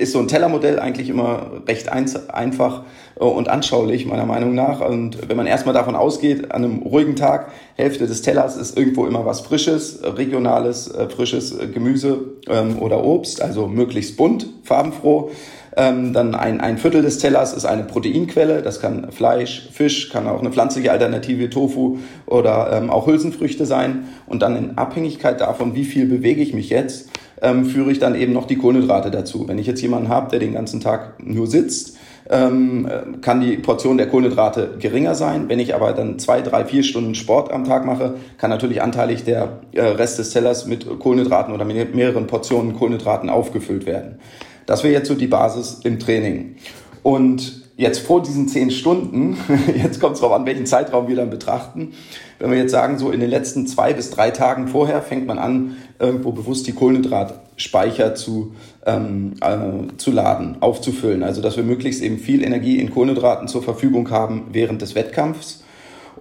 ist 0.00 0.12
so 0.12 0.18
ein 0.18 0.28
Tellermodell 0.28 0.78
eigentlich 0.78 1.08
immer 1.10 1.62
recht 1.68 1.90
einfach 1.90 2.84
äh, 3.16 3.24
und 3.24 3.48
anschaulich, 3.48 4.06
meiner 4.06 4.26
Meinung 4.26 4.54
nach. 4.54 4.80
Und 4.80 5.28
wenn 5.28 5.36
man 5.36 5.46
erstmal 5.46 5.74
davon 5.74 5.94
ausgeht, 5.94 6.52
an 6.52 6.64
einem 6.64 6.82
ruhigen 6.82 7.16
Tag, 7.16 7.52
Hälfte 7.76 8.06
des 8.06 8.22
Tellers 8.22 8.56
ist 8.56 8.76
irgendwo 8.76 9.06
immer 9.06 9.26
was 9.26 9.40
Frisches, 9.40 10.00
regionales, 10.02 10.92
äh, 10.92 11.08
frisches 11.08 11.56
Gemüse 11.72 12.18
ähm, 12.48 12.78
oder 12.80 13.04
Obst, 13.04 13.42
also 13.42 13.68
möglichst 13.68 14.16
bunt, 14.16 14.46
farbenfroh. 14.64 15.30
Ähm, 15.76 16.12
dann 16.12 16.34
ein, 16.34 16.60
ein 16.60 16.78
Viertel 16.78 17.02
des 17.02 17.18
Tellers 17.18 17.52
ist 17.52 17.64
eine 17.64 17.84
Proteinquelle. 17.84 18.62
Das 18.62 18.80
kann 18.80 19.12
Fleisch, 19.12 19.68
Fisch, 19.72 20.10
kann 20.10 20.26
auch 20.26 20.40
eine 20.40 20.50
pflanzliche 20.50 20.90
Alternative, 20.90 21.48
Tofu 21.48 21.98
oder 22.26 22.72
ähm, 22.72 22.90
auch 22.90 23.06
Hülsenfrüchte 23.06 23.66
sein. 23.66 24.08
Und 24.26 24.42
dann 24.42 24.56
in 24.56 24.78
Abhängigkeit 24.78 25.40
davon, 25.40 25.74
wie 25.74 25.84
viel 25.84 26.06
bewege 26.06 26.42
ich 26.42 26.54
mich 26.54 26.70
jetzt, 26.70 27.10
ähm, 27.42 27.64
führe 27.64 27.90
ich 27.90 27.98
dann 27.98 28.14
eben 28.14 28.32
noch 28.32 28.46
die 28.46 28.56
Kohlenhydrate 28.56 29.10
dazu. 29.10 29.48
Wenn 29.48 29.58
ich 29.58 29.66
jetzt 29.66 29.82
jemanden 29.82 30.08
habe, 30.08 30.30
der 30.30 30.38
den 30.38 30.52
ganzen 30.52 30.80
Tag 30.80 31.14
nur 31.24 31.46
sitzt, 31.46 31.96
ähm, 32.28 32.88
kann 33.22 33.40
die 33.40 33.56
Portion 33.56 33.96
der 33.96 34.08
Kohlenhydrate 34.08 34.76
geringer 34.78 35.14
sein. 35.14 35.48
Wenn 35.48 35.58
ich 35.58 35.74
aber 35.74 35.92
dann 35.92 36.18
zwei, 36.18 36.42
drei, 36.42 36.64
vier 36.64 36.82
Stunden 36.82 37.14
Sport 37.14 37.50
am 37.52 37.64
Tag 37.64 37.84
mache, 37.84 38.14
kann 38.38 38.50
natürlich 38.50 38.82
anteilig 38.82 39.24
der 39.24 39.60
äh, 39.72 39.82
Rest 39.82 40.18
des 40.18 40.30
Tellers 40.30 40.66
mit 40.66 40.86
Kohlenhydraten 41.00 41.52
oder 41.52 41.64
mit 41.64 41.94
mehreren 41.94 42.26
Portionen 42.26 42.76
Kohlenhydraten 42.76 43.28
aufgefüllt 43.30 43.84
werden. 43.84 44.18
Das 44.66 44.84
wäre 44.84 44.92
jetzt 44.92 45.08
so 45.08 45.14
die 45.14 45.26
Basis 45.26 45.80
im 45.82 45.98
Training. 45.98 46.56
Und 47.02 47.59
jetzt 47.80 48.00
vor 48.00 48.22
diesen 48.22 48.46
zehn 48.46 48.70
Stunden, 48.70 49.38
jetzt 49.82 50.00
kommt 50.00 50.14
es 50.14 50.20
darauf 50.20 50.36
an, 50.36 50.44
welchen 50.44 50.66
Zeitraum 50.66 51.08
wir 51.08 51.16
dann 51.16 51.30
betrachten. 51.30 51.94
Wenn 52.38 52.50
wir 52.50 52.58
jetzt 52.58 52.72
sagen, 52.72 52.98
so 52.98 53.10
in 53.10 53.20
den 53.20 53.30
letzten 53.30 53.66
zwei 53.66 53.94
bis 53.94 54.10
drei 54.10 54.30
Tagen 54.30 54.68
vorher 54.68 55.00
fängt 55.00 55.26
man 55.26 55.38
an, 55.38 55.76
irgendwo 55.98 56.32
bewusst 56.32 56.66
die 56.66 56.72
Kohlenhydratspeicher 56.72 58.14
zu, 58.14 58.54
ähm, 58.84 59.32
äh, 59.40 59.96
zu 59.96 60.10
laden, 60.10 60.58
aufzufüllen. 60.60 61.22
Also 61.22 61.40
dass 61.40 61.56
wir 61.56 61.64
möglichst 61.64 62.02
eben 62.02 62.18
viel 62.18 62.44
Energie 62.44 62.78
in 62.78 62.90
Kohlenhydraten 62.90 63.48
zur 63.48 63.62
Verfügung 63.62 64.10
haben 64.10 64.48
während 64.52 64.82
des 64.82 64.94
Wettkampfs. 64.94 65.64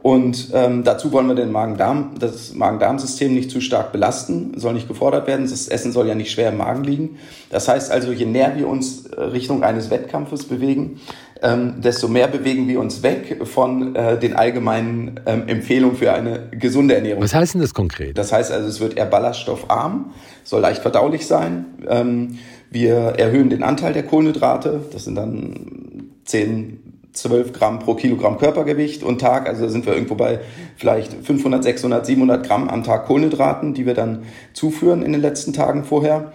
Und 0.02 0.52
ähm, 0.54 0.86
dazu 0.86 1.12
wollen 1.12 1.28
wir 1.28 1.36
den 1.36 1.52
Magen-Darm, 1.52 2.16
das 2.20 2.54
Magen-Darm-System 2.54 3.34
nicht 3.34 3.52
zu 3.52 3.60
stark 3.60 3.92
belasten, 3.92 4.54
soll 4.56 4.74
nicht 4.74 4.88
gefordert 4.88 5.28
werden. 5.28 5.46
Das 5.50 5.68
Essen 5.68 5.92
soll 5.92 6.08
ja 6.08 6.16
nicht 6.16 6.32
schwer 6.32 6.50
im 6.50 6.58
Magen 6.58 6.86
liegen. 6.86 7.18
Das 7.50 7.68
heißt 7.68 7.92
also, 7.92 8.14
je 8.14 8.26
näher 8.26 8.56
wir 8.56 8.68
uns 8.68 9.08
äh, 9.08 9.22
Richtung 9.22 9.64
eines 9.64 9.90
Wettkampfes 9.90 10.46
bewegen, 10.46 11.02
ähm, 11.42 11.82
desto 11.82 12.08
mehr 12.08 12.28
bewegen 12.28 12.68
wir 12.68 12.80
uns 12.80 13.02
weg 13.04 13.42
von 13.46 13.96
äh, 13.96 14.20
den 14.20 14.36
allgemeinen 14.36 15.20
ähm, 15.26 15.48
Empfehlungen 15.48 15.96
für 15.96 16.14
eine 16.14 16.50
gesunde 16.52 16.96
Ernährung. 16.96 17.24
Was 17.24 17.34
heißt 17.34 17.54
denn 17.54 17.62
das 17.62 17.74
konkret? 17.74 18.18
Das 18.18 18.32
heißt 18.32 18.52
also, 18.52 18.68
es 18.68 18.80
wird 18.80 18.98
eher 18.98 19.06
ballaststoffarm, 19.06 20.12
soll 20.44 20.62
leicht 20.62 20.82
verdaulich 20.82 21.28
sein. 21.28 21.66
Ähm, 21.88 22.40
wir 22.72 22.94
erhöhen 23.18 23.50
den 23.50 23.64
Anteil 23.64 23.94
der 23.94 24.04
Kohlenhydrate. 24.04 24.82
Das 24.92 25.06
sind 25.06 25.16
dann 25.16 26.12
10 26.26 26.90
12 27.14 27.54
Gramm 27.54 27.80
pro 27.80 27.96
Kilogramm 27.96 28.38
Körpergewicht 28.38 29.04
und 29.04 29.20
Tag. 29.20 29.48
Also 29.48 29.64
da 29.64 29.70
sind 29.70 29.86
wir 29.86 29.94
irgendwo 29.94 30.16
bei 30.16 30.40
vielleicht 30.78 31.14
500, 31.14 31.64
600, 31.64 32.06
700 32.06 32.46
Gramm 32.46 32.70
am 32.70 32.84
Tag 32.84 33.08
Kohlenhydraten, 33.08 33.74
die 33.74 33.86
wir 33.86 33.94
dann 33.94 34.24
zuführen 34.54 35.02
in 35.02 35.12
den 35.12 35.22
letzten 35.22 35.54
Tagen 35.54 35.84
vorher. 35.84 36.32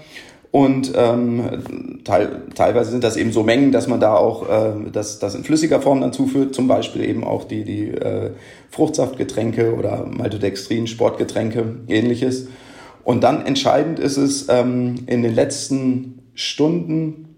Und 0.50 0.92
ähm, 0.96 1.93
teil, 2.04 2.42
teilweise 2.54 2.90
sind 2.90 3.02
das 3.02 3.16
eben 3.16 3.32
so 3.32 3.42
Mengen, 3.42 3.72
dass 3.72 3.88
man 3.88 4.00
da 4.00 4.14
auch 4.14 4.48
äh, 4.48 4.90
das, 4.92 5.18
das 5.18 5.34
in 5.34 5.44
flüssiger 5.44 5.80
Form 5.80 6.00
dann 6.00 6.12
zuführt, 6.12 6.54
zum 6.54 6.68
Beispiel 6.68 7.04
eben 7.04 7.24
auch 7.24 7.44
die, 7.44 7.64
die 7.64 7.88
äh, 7.88 8.30
Fruchtsaftgetränke 8.70 9.74
oder 9.74 10.06
Maltodextrin, 10.06 10.86
Sportgetränke, 10.86 11.76
ähnliches. 11.88 12.48
Und 13.02 13.22
dann 13.22 13.44
entscheidend 13.44 13.98
ist 13.98 14.16
es 14.16 14.48
ähm, 14.48 14.96
in 15.06 15.22
den 15.22 15.34
letzten 15.34 16.20
Stunden 16.34 17.36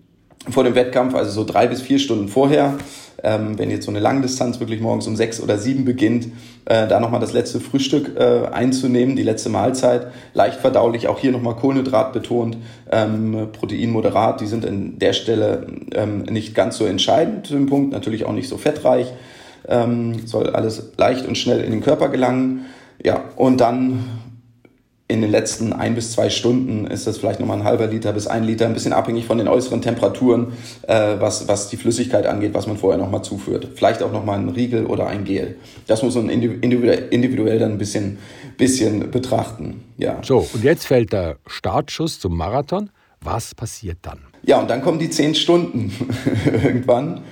vor 0.48 0.64
dem 0.64 0.74
Wettkampf, 0.74 1.14
also 1.14 1.30
so 1.30 1.44
drei 1.44 1.66
bis 1.66 1.80
vier 1.80 1.98
Stunden 1.98 2.28
vorher, 2.28 2.78
ähm, 3.22 3.58
wenn 3.58 3.70
jetzt 3.70 3.86
so 3.86 3.90
eine 3.90 4.00
Langdistanz 4.00 4.60
wirklich 4.60 4.80
morgens 4.80 5.06
um 5.06 5.16
sechs 5.16 5.40
oder 5.40 5.58
sieben 5.58 5.84
beginnt, 5.84 6.26
äh, 6.66 6.86
da 6.86 7.00
nochmal 7.00 7.20
das 7.20 7.32
letzte 7.32 7.60
Frühstück 7.60 8.16
äh, 8.16 8.46
einzunehmen, 8.52 9.16
die 9.16 9.22
letzte 9.22 9.48
Mahlzeit. 9.48 10.08
Leicht 10.34 10.60
verdaulich, 10.60 11.08
auch 11.08 11.18
hier 11.18 11.32
nochmal 11.32 11.56
Kohlenhydrat 11.56 12.12
betont, 12.12 12.58
ähm, 12.90 13.48
Protein 13.52 13.90
moderat, 13.90 14.40
die 14.40 14.46
sind 14.46 14.66
an 14.66 14.98
der 14.98 15.12
Stelle 15.12 15.66
ähm, 15.94 16.22
nicht 16.22 16.54
ganz 16.54 16.76
so 16.76 16.84
entscheidend 16.84 17.50
im 17.50 17.66
Punkt, 17.66 17.92
natürlich 17.92 18.24
auch 18.24 18.32
nicht 18.32 18.48
so 18.48 18.58
fettreich. 18.58 19.12
Ähm, 19.68 20.26
soll 20.26 20.50
alles 20.50 20.92
leicht 20.96 21.26
und 21.26 21.36
schnell 21.36 21.60
in 21.60 21.72
den 21.72 21.80
Körper 21.80 22.08
gelangen. 22.08 22.66
Ja, 23.02 23.24
und 23.36 23.60
dann 23.60 24.04
in 25.08 25.20
den 25.20 25.30
letzten 25.30 25.72
ein 25.72 25.94
bis 25.94 26.12
zwei 26.12 26.30
Stunden 26.30 26.86
ist 26.86 27.06
das 27.06 27.18
vielleicht 27.18 27.38
nochmal 27.38 27.58
ein 27.58 27.64
halber 27.64 27.86
Liter 27.86 28.12
bis 28.12 28.26
ein 28.26 28.42
Liter, 28.42 28.66
ein 28.66 28.74
bisschen 28.74 28.92
abhängig 28.92 29.24
von 29.24 29.38
den 29.38 29.46
äußeren 29.46 29.80
Temperaturen, 29.80 30.52
äh, 30.82 31.14
was, 31.20 31.46
was 31.46 31.68
die 31.68 31.76
Flüssigkeit 31.76 32.26
angeht, 32.26 32.54
was 32.54 32.66
man 32.66 32.76
vorher 32.76 32.98
nochmal 32.98 33.22
zuführt. 33.22 33.68
Vielleicht 33.76 34.02
auch 34.02 34.10
nochmal 34.10 34.40
ein 34.40 34.48
Riegel 34.48 34.86
oder 34.86 35.06
ein 35.06 35.24
Gel. 35.24 35.56
Das 35.86 36.02
muss 36.02 36.16
man 36.16 36.28
individuell, 36.28 37.06
individuell 37.10 37.60
dann 37.60 37.72
ein 37.72 37.78
bisschen, 37.78 38.18
bisschen 38.56 39.12
betrachten. 39.12 39.84
Ja. 39.96 40.18
So, 40.22 40.48
und 40.52 40.64
jetzt 40.64 40.86
fällt 40.86 41.12
der 41.12 41.36
Startschuss 41.46 42.18
zum 42.18 42.36
Marathon. 42.36 42.90
Was 43.20 43.54
passiert 43.54 43.98
dann? 44.02 44.18
Ja, 44.42 44.58
und 44.60 44.68
dann 44.68 44.82
kommen 44.82 44.98
die 44.98 45.10
zehn 45.10 45.36
Stunden 45.36 45.92
irgendwann. 46.64 47.22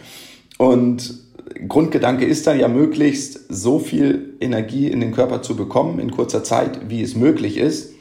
Und 0.59 1.24
Grundgedanke 1.69 2.25
ist 2.25 2.47
dann 2.47 2.59
ja 2.59 2.69
möglichst 2.69 3.41
so 3.49 3.79
viel 3.79 4.37
Energie 4.41 4.89
in 4.89 5.01
den 5.01 5.13
Körper 5.13 5.43
zu 5.43 5.57
bekommen 5.57 5.99
in 5.99 6.11
kurzer 6.11 6.45
Zeit, 6.45 6.89
wie 6.89 7.03
es 7.03 7.15
möglich 7.15 7.57
ist. 7.57 7.93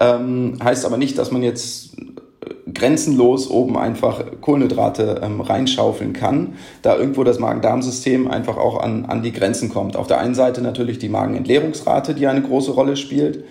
Ähm, 0.00 0.58
heißt 0.62 0.84
aber 0.84 0.96
nicht, 0.96 1.18
dass 1.18 1.30
man 1.30 1.42
jetzt 1.42 1.96
grenzenlos 2.72 3.50
oben 3.50 3.76
einfach 3.76 4.22
Kohlenhydrate 4.40 5.20
ähm, 5.22 5.40
reinschaufeln 5.40 6.12
kann, 6.12 6.54
da 6.82 6.96
irgendwo 6.96 7.24
das 7.24 7.38
Magen-Darm-System 7.38 8.28
einfach 8.28 8.56
auch 8.56 8.80
an, 8.80 9.06
an 9.06 9.22
die 9.22 9.32
Grenzen 9.32 9.68
kommt. 9.68 9.96
Auf 9.96 10.06
der 10.06 10.20
einen 10.20 10.34
Seite 10.34 10.60
natürlich 10.60 10.98
die 10.98 11.08
Magenentleerungsrate, 11.08 12.14
die 12.14 12.26
eine 12.26 12.42
große 12.42 12.72
Rolle 12.72 12.96
spielt 12.96 13.44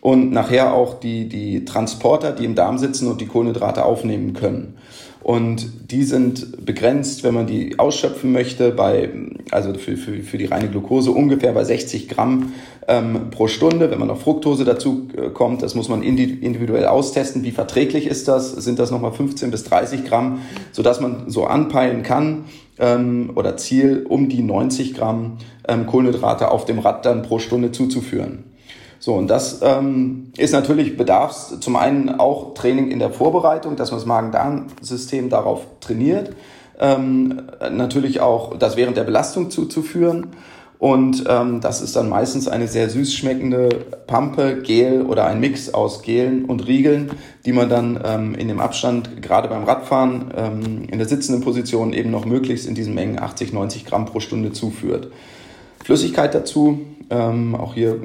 und 0.00 0.30
nachher 0.32 0.74
auch 0.74 1.00
die, 1.00 1.28
die 1.28 1.64
Transporter, 1.64 2.32
die 2.32 2.44
im 2.44 2.54
Darm 2.54 2.78
sitzen 2.78 3.10
und 3.10 3.20
die 3.20 3.26
Kohlenhydrate 3.26 3.84
aufnehmen 3.84 4.34
können. 4.34 4.76
Und 5.26 5.90
die 5.90 6.04
sind 6.04 6.64
begrenzt, 6.64 7.24
wenn 7.24 7.34
man 7.34 7.48
die 7.48 7.80
ausschöpfen 7.80 8.30
möchte, 8.30 8.70
bei, 8.70 9.10
also 9.50 9.74
für, 9.74 9.96
für, 9.96 10.22
für 10.22 10.38
die 10.38 10.44
reine 10.44 10.68
Glucose 10.68 11.10
ungefähr 11.10 11.50
bei 11.50 11.64
60 11.64 12.08
Gramm 12.08 12.52
ähm, 12.86 13.30
pro 13.32 13.48
Stunde. 13.48 13.90
Wenn 13.90 13.98
man 13.98 14.06
noch 14.06 14.20
Fructose 14.20 14.64
dazu 14.64 15.08
äh, 15.16 15.30
kommt, 15.30 15.62
das 15.62 15.74
muss 15.74 15.88
man 15.88 16.04
individuell 16.04 16.86
austesten. 16.86 17.42
Wie 17.42 17.50
verträglich 17.50 18.06
ist 18.06 18.28
das? 18.28 18.52
Sind 18.52 18.78
das 18.78 18.92
nochmal 18.92 19.10
15 19.10 19.50
bis 19.50 19.64
30 19.64 20.04
Gramm, 20.04 20.42
sodass 20.70 21.00
man 21.00 21.28
so 21.28 21.46
anpeilen 21.46 22.04
kann 22.04 22.44
ähm, 22.78 23.32
oder 23.34 23.56
Ziel, 23.56 24.06
um 24.08 24.28
die 24.28 24.44
90 24.44 24.94
Gramm 24.94 25.38
ähm, 25.66 25.86
Kohlenhydrate 25.86 26.52
auf 26.52 26.66
dem 26.66 26.78
Rad 26.78 27.04
dann 27.04 27.22
pro 27.22 27.40
Stunde 27.40 27.72
zuzuführen. 27.72 28.44
So, 28.98 29.14
und 29.14 29.28
das 29.28 29.60
ähm, 29.62 30.32
ist 30.36 30.52
natürlich 30.52 30.96
bedarfs 30.96 31.60
zum 31.60 31.76
einen 31.76 32.18
auch 32.18 32.54
Training 32.54 32.90
in 32.90 32.98
der 32.98 33.10
Vorbereitung, 33.10 33.76
dass 33.76 33.90
man 33.90 34.00
das 34.00 34.06
Magen-Darm-System 34.06 35.28
darauf 35.28 35.66
trainiert. 35.80 36.34
Ähm, 36.78 37.42
natürlich 37.70 38.20
auch 38.20 38.58
das 38.58 38.76
während 38.76 38.96
der 38.96 39.04
Belastung 39.04 39.50
zuzuführen. 39.50 40.28
Und 40.78 41.24
ähm, 41.26 41.60
das 41.62 41.80
ist 41.80 41.96
dann 41.96 42.08
meistens 42.08 42.48
eine 42.48 42.68
sehr 42.68 42.90
süß 42.90 43.14
schmeckende 43.14 43.68
Pampe, 44.06 44.60
Gel 44.62 45.02
oder 45.02 45.24
ein 45.24 45.40
Mix 45.40 45.72
aus 45.72 46.02
Gelen 46.02 46.44
und 46.44 46.66
Riegeln, 46.66 47.12
die 47.46 47.52
man 47.52 47.70
dann 47.70 47.98
ähm, 48.04 48.34
in 48.34 48.48
dem 48.48 48.60
Abstand, 48.60 49.22
gerade 49.22 49.48
beim 49.48 49.64
Radfahren, 49.64 50.32
ähm, 50.36 50.84
in 50.90 50.98
der 50.98 51.08
sitzenden 51.08 51.42
Position 51.42 51.94
eben 51.94 52.10
noch 52.10 52.26
möglichst 52.26 52.66
in 52.66 52.74
diesen 52.74 52.94
Mengen 52.94 53.18
80, 53.18 53.54
90 53.54 53.86
Gramm 53.86 54.04
pro 54.04 54.20
Stunde 54.20 54.52
zuführt. 54.52 55.10
Flüssigkeit 55.82 56.34
dazu, 56.34 56.80
ähm, 57.08 57.54
auch 57.54 57.74
hier 57.74 57.98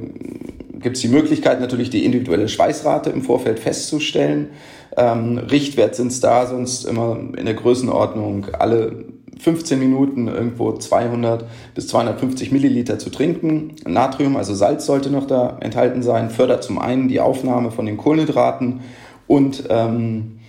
gibt 0.80 0.96
es 0.98 1.02
die 1.02 1.08
Möglichkeit, 1.08 1.60
natürlich 1.60 1.90
die 1.90 2.06
individuelle 2.06 2.48
Schweißrate 2.48 3.10
im 3.10 3.22
Vorfeld 3.22 3.60
festzustellen. 3.60 4.50
Ähm, 4.98 5.38
Richtwert 5.38 5.96
sind 5.96 6.08
es 6.08 6.20
da 6.20 6.46
sonst 6.48 6.86
immer 6.86 7.18
in 7.38 7.46
der 7.46 7.54
Größenordnung 7.54 8.48
alle 8.54 9.06
15 9.40 9.80
Minuten 9.80 10.28
irgendwo 10.28 10.74
200 10.74 11.46
bis 11.74 11.88
250 11.88 12.52
Milliliter 12.52 13.00
zu 13.00 13.10
trinken. 13.10 13.76
Natrium, 13.88 14.38
also 14.38 14.54
Salz, 14.54 14.86
sollte 14.86 15.10
noch 15.10 15.26
da 15.26 15.58
enthalten 15.62 16.04
sein, 16.04 16.30
fördert 16.30 16.64
zum 16.64 16.78
einen 16.78 17.08
die 17.08 17.20
Aufnahme 17.20 17.72
von 17.72 17.86
den 17.86 17.98
Kohlenhydraten 17.98 18.82
und 19.28 19.64
ähm, 19.70 20.40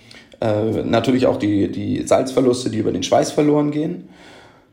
äh, 0.41 0.83
natürlich 0.83 1.25
auch 1.25 1.37
die, 1.37 1.71
die 1.71 2.05
Salzverluste, 2.05 2.69
die 2.69 2.77
über 2.77 2.91
den 2.91 3.03
Schweiß 3.03 3.31
verloren 3.31 3.71
gehen. 3.71 4.09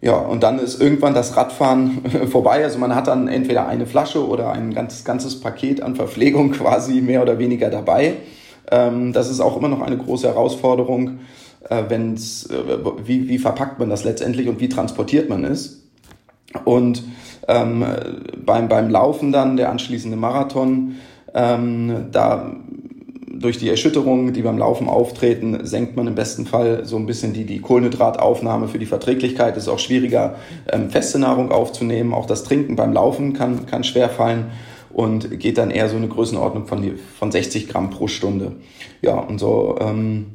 Ja, 0.03 0.17
und 0.17 0.43
dann 0.43 0.59
ist 0.59 0.81
irgendwann 0.81 1.13
das 1.13 1.37
Radfahren 1.37 2.03
vorbei. 2.31 2.65
Also 2.65 2.79
man 2.79 2.95
hat 2.95 3.07
dann 3.07 3.29
entweder 3.29 3.67
eine 3.67 3.87
Flasche 3.87 4.27
oder 4.27 4.53
ein 4.53 4.73
ganz, 4.73 5.05
ganzes 5.05 5.41
Paket 5.41 5.83
an 5.83 5.95
Verpflegung 5.95 6.51
quasi 6.53 7.01
mehr 7.01 7.23
oder 7.23 7.39
weniger 7.39 7.71
dabei. 7.71 8.15
Ähm, 8.71 9.13
das 9.13 9.31
ist 9.31 9.41
auch 9.41 9.57
immer 9.57 9.69
noch 9.69 9.83
eine 9.83 9.99
große 9.99 10.29
Herausforderung, 10.29 11.21
äh, 11.69 11.85
wenn's, 11.89 12.47
äh, 12.47 12.79
wie, 13.05 13.29
wie 13.29 13.39
verpackt 13.39 13.79
man 13.79 13.91
das 13.91 14.05
letztendlich 14.05 14.49
und 14.49 14.61
wie 14.61 14.69
transportiert 14.69 15.29
man 15.29 15.45
es. 15.45 15.83
Und 16.65 17.05
ähm, 17.47 17.85
beim, 18.45 18.69
beim 18.69 18.91
Laufen 18.91 19.33
dann, 19.33 19.57
der 19.57 19.71
anschließende 19.71 20.17
Marathon, 20.17 20.97
ähm, 21.35 22.07
da 22.11 22.57
durch 23.41 23.57
die 23.57 23.71
Erschütterungen, 23.71 24.35
die 24.35 24.43
beim 24.43 24.59
Laufen 24.59 24.87
auftreten, 24.87 25.65
senkt 25.65 25.97
man 25.97 26.07
im 26.07 26.15
besten 26.15 26.45
Fall 26.45 26.85
so 26.85 26.97
ein 26.97 27.07
bisschen 27.07 27.33
die, 27.33 27.45
die 27.45 27.61
Kohlenhydrataufnahme 27.61 28.69
für 28.69 28.79
die 28.79 28.87
Verträglichkeit. 28.87 29.57
Es 29.57 29.65
ist 29.65 29.69
auch 29.71 29.79
schwieriger, 29.79 30.37
ähm, 30.71 30.91
feste 30.91 31.19
Nahrung 31.19 31.51
aufzunehmen. 31.51 32.13
Auch 32.13 32.27
das 32.27 32.45
Trinken 32.45 32.77
beim 32.77 32.93
Laufen 32.93 33.33
kann, 33.33 33.65
kann 33.65 33.83
schwer 33.83 34.11
fallen 34.11 34.51
und 34.93 35.41
geht 35.41 35.57
dann 35.57 35.71
eher 35.71 35.89
so 35.89 35.97
eine 35.97 36.09
Größenordnung 36.09 36.67
von, 36.67 36.99
von 37.19 37.33
60 37.33 37.69
Gramm 37.69 37.89
pro 37.89 38.09
Stunde. 38.09 38.57
Ja, 39.01 39.19
und 39.19 39.39
so 39.39 39.77
ähm, 39.81 40.33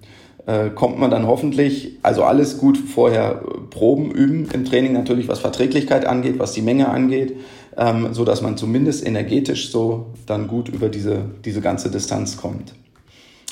äh, 0.47 0.71
kommt 0.71 0.97
man 0.97 1.11
dann 1.11 1.27
hoffentlich, 1.27 1.99
also 2.01 2.23
alles 2.23 2.57
gut 2.57 2.75
vorher 2.77 3.43
Proben 3.69 4.09
üben 4.09 4.47
im 4.51 4.65
Training 4.65 4.93
natürlich, 4.93 5.27
was 5.27 5.39
Verträglichkeit 5.39 6.05
angeht, 6.05 6.39
was 6.39 6.53
die 6.53 6.63
Menge 6.63 6.89
angeht, 6.89 7.35
ähm, 7.77 8.13
so 8.13 8.25
dass 8.25 8.41
man 8.41 8.57
zumindest 8.57 9.05
energetisch 9.05 9.69
so 9.69 10.07
dann 10.25 10.47
gut 10.47 10.69
über 10.69 10.89
diese, 10.89 11.25
diese 11.43 11.61
ganze 11.61 11.91
Distanz 11.91 12.37
kommt. 12.37 12.73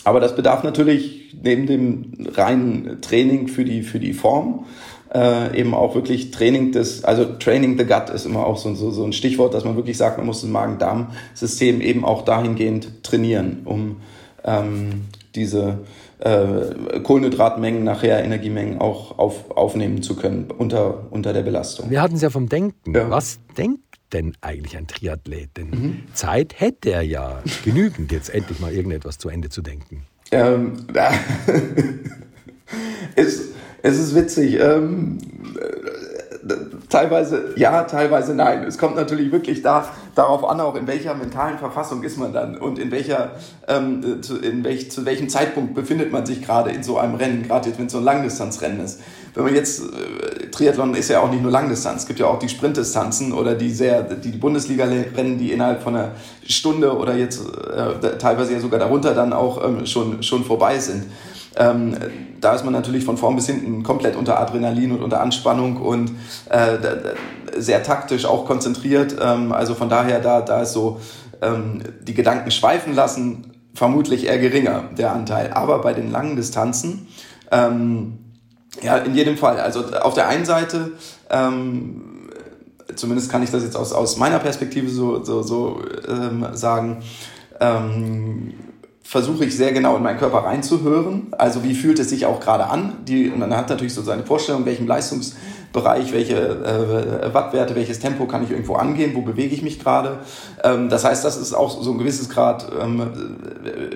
Aber 0.03 0.19
das 0.19 0.35
bedarf 0.35 0.63
natürlich 0.63 1.33
neben 1.41 1.65
dem 1.65 2.13
reinen 2.35 3.01
Training 3.01 3.47
für 3.47 3.65
die, 3.65 3.83
für 3.83 3.99
die 3.99 4.13
Form 4.13 4.65
äh, 5.13 5.59
eben 5.59 5.73
auch 5.73 5.95
wirklich 5.95 6.31
Training 6.31 6.71
des, 6.71 7.03
also 7.03 7.25
Training 7.25 7.77
the 7.77 7.85
Gut 7.85 8.09
ist 8.09 8.25
immer 8.25 8.45
auch 8.45 8.57
so, 8.57 8.73
so, 8.73 8.91
so 8.91 9.03
ein 9.03 9.13
Stichwort, 9.13 9.53
dass 9.53 9.63
man 9.63 9.75
wirklich 9.75 9.97
sagt, 9.97 10.17
man 10.17 10.25
muss 10.25 10.41
das 10.41 10.49
Magen-Darm-System 10.49 11.81
eben 11.81 12.03
auch 12.03 12.23
dahingehend 12.23 13.03
trainieren, 13.03 13.61
um 13.65 13.97
ähm, 14.43 15.05
diese 15.35 15.79
äh, 16.19 16.99
Kohlenhydratmengen, 17.01 17.83
nachher 17.83 18.23
Energiemengen 18.23 18.79
auch 18.79 19.17
auf, 19.19 19.51
aufnehmen 19.51 20.01
zu 20.01 20.15
können 20.15 20.49
unter, 20.57 21.05
unter 21.11 21.33
der 21.33 21.43
Belastung. 21.43 21.89
Wir 21.89 22.01
hatten 22.01 22.15
es 22.15 22.21
ja 22.21 22.29
vom 22.29 22.49
Denken. 22.49 22.93
Ja. 22.93 23.09
Was 23.09 23.39
denkt 23.57 23.92
denn 24.13 24.35
eigentlich 24.41 24.77
ein 24.77 24.87
Triathlet? 24.87 25.57
Denn 25.57 25.69
mhm. 25.69 26.03
Zeit 26.13 26.59
hätte 26.59 26.91
er 26.91 27.01
ja 27.01 27.41
genügend, 27.63 28.11
jetzt 28.11 28.29
endlich 28.29 28.59
mal 28.59 28.71
irgendetwas 28.71 29.17
zu 29.17 29.29
Ende 29.29 29.49
zu 29.49 29.61
denken. 29.61 30.03
Ähm, 30.31 30.85
es, 33.15 33.49
es 33.81 33.99
ist 33.99 34.15
witzig. 34.15 34.59
Ähm, 34.59 35.17
teilweise 36.89 37.53
ja, 37.55 37.83
teilweise 37.83 38.35
nein. 38.35 38.63
Es 38.63 38.77
kommt 38.77 38.95
natürlich 38.95 39.31
wirklich 39.31 39.61
da, 39.61 39.87
darauf 40.15 40.43
an, 40.45 40.59
auch 40.59 40.75
in 40.75 40.87
welcher 40.87 41.13
mentalen 41.13 41.57
Verfassung 41.57 42.03
ist 42.03 42.17
man 42.17 42.33
dann 42.33 42.57
und 42.57 42.79
in 42.79 42.91
welcher, 42.91 43.31
ähm, 43.67 44.21
zu, 44.21 44.37
in 44.37 44.63
welch, 44.63 44.91
zu 44.91 45.05
welchem 45.05 45.29
Zeitpunkt 45.29 45.73
befindet 45.73 46.11
man 46.11 46.25
sich 46.25 46.41
gerade 46.41 46.71
in 46.71 46.83
so 46.83 46.97
einem 46.97 47.15
Rennen, 47.15 47.43
gerade 47.43 47.69
jetzt, 47.69 47.79
wenn 47.79 47.87
es 47.87 47.91
so 47.91 47.99
ein 47.99 48.03
Langdistanzrennen 48.03 48.83
ist. 48.83 49.01
Wenn 49.33 49.45
man 49.45 49.55
jetzt, 49.55 49.81
äh, 49.81 50.49
Triathlon 50.51 50.93
ist 50.93 51.09
ja 51.09 51.21
auch 51.21 51.31
nicht 51.31 51.41
nur 51.41 51.51
Langdistanz, 51.51 52.01
es 52.01 52.07
gibt 52.07 52.19
ja 52.19 52.27
auch 52.27 52.39
die 52.39 52.49
Sprintdistanzen 52.49 53.33
oder 53.33 53.55
die 53.55 53.71
sehr, 53.71 54.03
die 54.03 54.31
Bundesliga-Rennen, 54.31 55.39
die 55.39 55.51
innerhalb 55.51 55.81
von 55.81 55.95
einer 55.95 56.11
Stunde 56.45 56.95
oder 56.95 57.15
jetzt 57.15 57.41
äh, 57.41 58.17
teilweise 58.17 58.53
ja 58.53 58.59
sogar 58.59 58.79
darunter 58.79 59.13
dann 59.15 59.33
auch 59.33 59.63
ähm, 59.63 59.85
schon, 59.85 60.21
schon 60.21 60.43
vorbei 60.43 60.77
sind. 60.77 61.05
Ähm, 61.55 61.95
da 62.41 62.53
ist 62.53 62.63
man 62.63 62.73
natürlich 62.73 63.05
von 63.05 63.17
vorn 63.17 63.35
bis 63.35 63.47
hinten 63.47 63.83
komplett 63.83 64.15
unter 64.15 64.39
Adrenalin 64.39 64.91
und 64.91 65.03
unter 65.03 65.21
Anspannung 65.21 65.77
und 65.77 66.11
äh, 66.49 66.77
sehr 67.55 67.83
taktisch 67.83 68.25
auch 68.25 68.45
konzentriert. 68.45 69.15
Ähm, 69.21 69.51
also 69.51 69.75
von 69.75 69.89
daher, 69.89 70.19
da, 70.19 70.41
da 70.41 70.61
ist 70.61 70.73
so 70.73 70.99
ähm, 71.41 71.81
die 72.01 72.13
Gedanken 72.13 72.51
schweifen 72.51 72.93
lassen, 72.95 73.51
vermutlich 73.73 74.25
eher 74.25 74.39
geringer, 74.39 74.85
der 74.97 75.13
Anteil. 75.13 75.51
Aber 75.53 75.79
bei 75.79 75.93
den 75.93 76.11
langen 76.11 76.35
Distanzen, 76.35 77.07
ähm, 77.51 78.19
ja, 78.81 78.97
in 78.97 79.13
jedem 79.13 79.37
Fall. 79.37 79.59
Also 79.59 79.85
auf 80.01 80.13
der 80.15 80.27
einen 80.27 80.45
Seite, 80.45 80.91
ähm, 81.29 82.29
zumindest 82.95 83.31
kann 83.31 83.43
ich 83.43 83.51
das 83.51 83.63
jetzt 83.63 83.75
aus, 83.75 83.93
aus 83.93 84.17
meiner 84.17 84.39
Perspektive 84.39 84.89
so, 84.89 85.23
so, 85.23 85.43
so 85.43 85.81
ähm, 86.07 86.47
sagen, 86.53 87.03
versuche 89.13 89.45
ich 89.45 89.55
sehr 89.55 89.71
genau 89.73 89.95
in 89.95 90.01
meinen 90.01 90.17
Körper 90.17 90.39
reinzuhören. 90.39 91.27
Also 91.37 91.63
wie 91.63 91.75
fühlt 91.75 91.99
es 91.99 92.09
sich 92.09 92.25
auch 92.25 92.39
gerade 92.39 92.65
an? 92.65 92.93
Die, 93.07 93.29
und 93.29 93.37
man 93.37 93.55
hat 93.55 93.69
natürlich 93.69 93.93
so 93.93 94.01
seine 94.01 94.23
Vorstellung, 94.23 94.65
welchem 94.65 94.87
Leistungs 94.87 95.35
Bereich, 95.73 96.13
welche 96.13 96.35
äh, 96.37 97.33
Wattwerte, 97.33 97.75
welches 97.75 97.99
Tempo 97.99 98.27
kann 98.27 98.43
ich 98.43 98.51
irgendwo 98.51 98.75
angehen, 98.75 99.15
wo 99.15 99.21
bewege 99.21 99.55
ich 99.55 99.63
mich 99.63 99.79
gerade. 99.79 100.19
Ähm, 100.63 100.87
das 100.87 101.03
heißt, 101.03 101.25
das 101.25 101.35
ist 101.35 101.53
auch 101.53 101.81
so 101.81 101.91
ein 101.91 101.97
gewisses 101.97 102.29
Grad 102.29 102.71
ähm, 102.79 103.01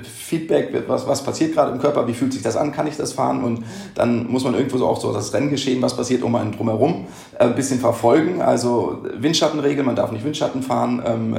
Feedback, 0.04 0.74
was, 0.88 1.08
was 1.08 1.24
passiert 1.24 1.54
gerade 1.54 1.72
im 1.72 1.80
Körper, 1.80 2.08
wie 2.08 2.16
fühlt 2.16 2.34
sich 2.34 2.42
das 2.42 2.58
an, 2.58 2.72
kann 2.72 2.88
ich 2.88 2.98
das 2.98 3.14
fahren 3.14 3.44
und 3.44 3.64
dann 3.94 4.26
muss 4.28 4.44
man 4.44 4.56
irgendwo 4.56 4.80
so 4.80 4.88
auch 4.88 5.00
so 5.00 5.14
das 5.14 5.32
Renngeschehen, 5.36 5.80
was 5.84 5.96
passiert 5.96 6.24
um 6.24 6.34
einen 6.34 6.52
drumherum, 6.52 7.06
äh, 7.38 7.44
ein 7.44 7.54
bisschen 7.54 7.80
verfolgen. 7.80 8.42
Also 8.42 9.04
Windschattenregel, 9.16 9.84
man 9.84 9.96
darf 9.96 10.12
nicht 10.12 10.26
Windschatten 10.26 10.64
fahren, 10.64 11.04
ähm, 11.06 11.38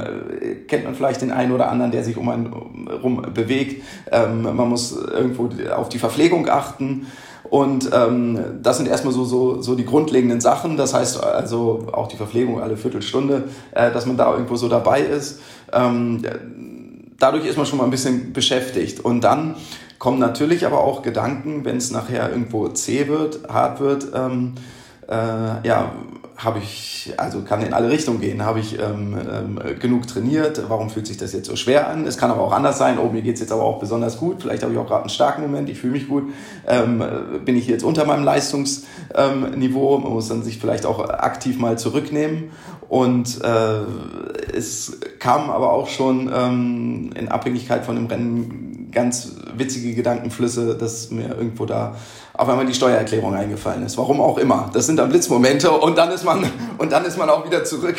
kennt 0.69 0.85
man 0.85 0.95
vielleicht 0.95 1.21
den 1.21 1.31
einen 1.31 1.51
oder 1.51 1.69
anderen, 1.69 1.91
der 1.91 2.05
sich 2.05 2.15
um 2.15 2.29
einen 2.29 2.53
rum 3.03 3.25
bewegt. 3.33 3.83
Ähm, 4.09 4.43
man 4.43 4.69
muss 4.69 4.95
irgendwo 4.95 5.49
auf 5.75 5.89
die 5.89 5.99
Verpflegung 5.99 6.47
achten. 6.47 7.07
Und 7.49 7.89
ähm, 7.93 8.59
das 8.61 8.77
sind 8.77 8.87
erstmal 8.87 9.13
so, 9.13 9.23
so, 9.23 9.61
so 9.61 9.75
die 9.75 9.85
grundlegenden 9.85 10.39
Sachen. 10.39 10.77
Das 10.77 10.93
heißt 10.93 11.23
also 11.23 11.87
auch 11.91 12.07
die 12.07 12.17
Verpflegung 12.17 12.61
alle 12.61 12.77
Viertelstunde, 12.77 13.45
äh, 13.71 13.91
dass 13.91 14.05
man 14.05 14.17
da 14.17 14.31
irgendwo 14.31 14.55
so 14.55 14.69
dabei 14.69 15.01
ist. 15.01 15.41
Ähm, 15.73 16.21
dadurch 17.17 17.45
ist 17.45 17.57
man 17.57 17.65
schon 17.65 17.79
mal 17.79 17.85
ein 17.85 17.91
bisschen 17.91 18.33
beschäftigt. 18.33 18.99
Und 18.99 19.21
dann 19.21 19.55
kommen 19.97 20.19
natürlich 20.19 20.65
aber 20.65 20.79
auch 20.79 21.01
Gedanken, 21.01 21.65
wenn 21.65 21.77
es 21.77 21.91
nachher 21.91 22.29
irgendwo 22.29 22.67
zäh 22.69 23.07
wird, 23.07 23.39
hart 23.49 23.79
wird. 23.79 24.07
Ähm, 24.13 24.53
äh, 25.07 25.67
ja, 25.67 25.91
habe 26.39 26.59
ich, 26.59 27.13
also 27.17 27.41
kann 27.41 27.61
in 27.61 27.73
alle 27.73 27.89
Richtungen 27.89 28.21
gehen. 28.21 28.43
Habe 28.43 28.61
ich 28.61 28.79
ähm, 28.79 29.17
ähm, 29.31 29.59
genug 29.79 30.07
trainiert? 30.07 30.63
Warum 30.69 30.89
fühlt 30.89 31.05
sich 31.05 31.17
das 31.17 31.33
jetzt 31.33 31.47
so 31.47 31.57
schwer 31.57 31.89
an? 31.89 32.07
Es 32.07 32.17
kann 32.17 32.31
aber 32.31 32.41
auch 32.41 32.53
anders 32.53 32.77
sein. 32.77 32.97
Oh, 32.97 33.09
mir 33.09 33.21
geht's 33.21 33.41
jetzt 33.41 33.51
aber 33.51 33.63
auch 33.63 33.79
besonders 33.79 34.17
gut. 34.17 34.37
Vielleicht 34.41 34.63
habe 34.63 34.71
ich 34.71 34.79
auch 34.79 34.87
gerade 34.87 35.01
einen 35.01 35.09
starken 35.09 35.41
Moment. 35.41 35.69
Ich 35.69 35.79
fühle 35.79 35.93
mich 35.93 36.07
gut. 36.07 36.31
Ähm, 36.65 37.03
bin 37.43 37.57
ich 37.57 37.67
jetzt 37.67 37.83
unter 37.83 38.05
meinem 38.05 38.23
Leistungsniveau? 38.23 39.97
Man 39.97 40.13
muss 40.13 40.29
dann 40.29 40.41
sich 40.41 40.59
vielleicht 40.59 40.85
auch 40.85 41.09
aktiv 41.09 41.59
mal 41.59 41.77
zurücknehmen. 41.77 42.51
Und 42.87 43.43
äh, 43.43 44.55
es 44.55 44.97
kam 45.19 45.49
aber 45.49 45.73
auch 45.73 45.89
schon 45.89 46.31
ähm, 46.33 47.11
in 47.15 47.27
Abhängigkeit 47.27 47.85
von 47.85 47.95
dem 47.95 48.07
Rennen 48.07 48.89
ganz 48.91 49.35
witzige 49.55 49.93
Gedankenflüsse, 49.93 50.75
dass 50.75 51.11
mir 51.11 51.35
irgendwo 51.35 51.65
da 51.65 51.95
auf 52.39 52.47
einmal 52.47 52.65
die 52.65 52.73
Steuererklärung 52.73 53.35
eingefallen 53.35 53.85
ist. 53.85 53.97
Warum 53.97 54.21
auch 54.21 54.37
immer. 54.37 54.69
Das 54.73 54.85
sind 54.85 54.95
dann 54.95 55.09
Blitzmomente 55.09 55.71
und 55.71 55.97
dann 55.97 56.09
ist 56.09 56.23
man, 56.23 56.49
und 56.77 56.89
dann 56.89 57.03
ist 57.03 57.17
man 57.17 57.29
auch 57.29 57.45
wieder 57.45 57.65
zurück 57.65 57.97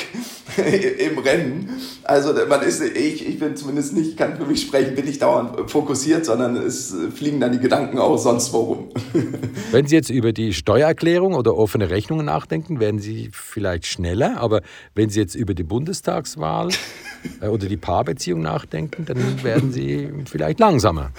im 0.56 1.18
Rennen. 1.18 1.68
Also 2.04 2.32
man 2.48 2.62
ist, 2.62 2.80
ich, 2.80 3.28
ich 3.28 3.38
bin 3.38 3.54
zumindest 3.54 3.92
nicht, 3.92 4.16
kann 4.16 4.38
für 4.38 4.46
mich 4.46 4.62
sprechen, 4.62 4.94
bin 4.94 5.04
nicht 5.04 5.20
dauernd 5.20 5.70
fokussiert, 5.70 6.24
sondern 6.24 6.56
es 6.56 6.96
fliegen 7.14 7.38
dann 7.38 7.52
die 7.52 7.58
Gedanken 7.58 7.98
auch 7.98 8.16
sonst 8.16 8.50
worum. 8.54 8.88
Wenn 9.72 9.86
Sie 9.86 9.94
jetzt 9.94 10.08
über 10.08 10.32
die 10.32 10.54
Steuererklärung 10.54 11.34
oder 11.34 11.54
offene 11.54 11.90
Rechnungen 11.90 12.24
nachdenken, 12.24 12.80
werden 12.80 12.98
Sie 12.98 13.28
vielleicht 13.34 13.84
schneller, 13.84 14.38
aber 14.40 14.62
wenn 14.94 15.10
Sie 15.10 15.20
jetzt 15.20 15.34
über 15.34 15.52
die 15.52 15.64
Bundestagswahl 15.64 16.70
äh, 17.42 17.48
oder 17.48 17.66
die 17.66 17.76
Paarbeziehung 17.76 18.40
nachdenken, 18.40 19.04
dann 19.04 19.44
werden 19.44 19.70
Sie 19.70 20.08
vielleicht 20.24 20.60
langsamer. 20.60 21.10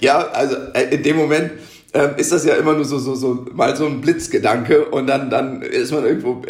Ja, 0.00 0.28
also 0.28 0.56
äh, 0.72 0.94
in 0.94 1.02
dem 1.02 1.16
Moment, 1.16 1.52
ähm, 1.96 2.10
ist 2.18 2.30
das 2.30 2.44
ja 2.44 2.54
immer 2.54 2.74
nur 2.74 2.84
so, 2.84 2.98
so, 2.98 3.14
so 3.14 3.46
mal 3.52 3.74
so 3.74 3.86
ein 3.86 4.02
Blitzgedanke 4.02 4.84
und 4.84 5.06
dann, 5.06 5.30
dann 5.30 5.62
ist 5.62 5.92
man 5.92 6.04
irgendwo, 6.04 6.42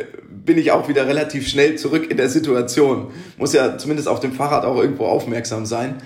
bin 0.44 0.58
ich 0.58 0.72
auch 0.72 0.88
wieder 0.88 1.06
relativ 1.06 1.46
schnell 1.46 1.76
zurück 1.76 2.10
in 2.10 2.16
der 2.16 2.28
Situation. 2.28 3.08
Muss 3.38 3.52
ja 3.52 3.78
zumindest 3.78 4.08
auf 4.08 4.18
dem 4.18 4.32
Fahrrad 4.32 4.64
auch 4.64 4.76
irgendwo 4.76 5.04
aufmerksam 5.04 5.64
sein. 5.64 5.96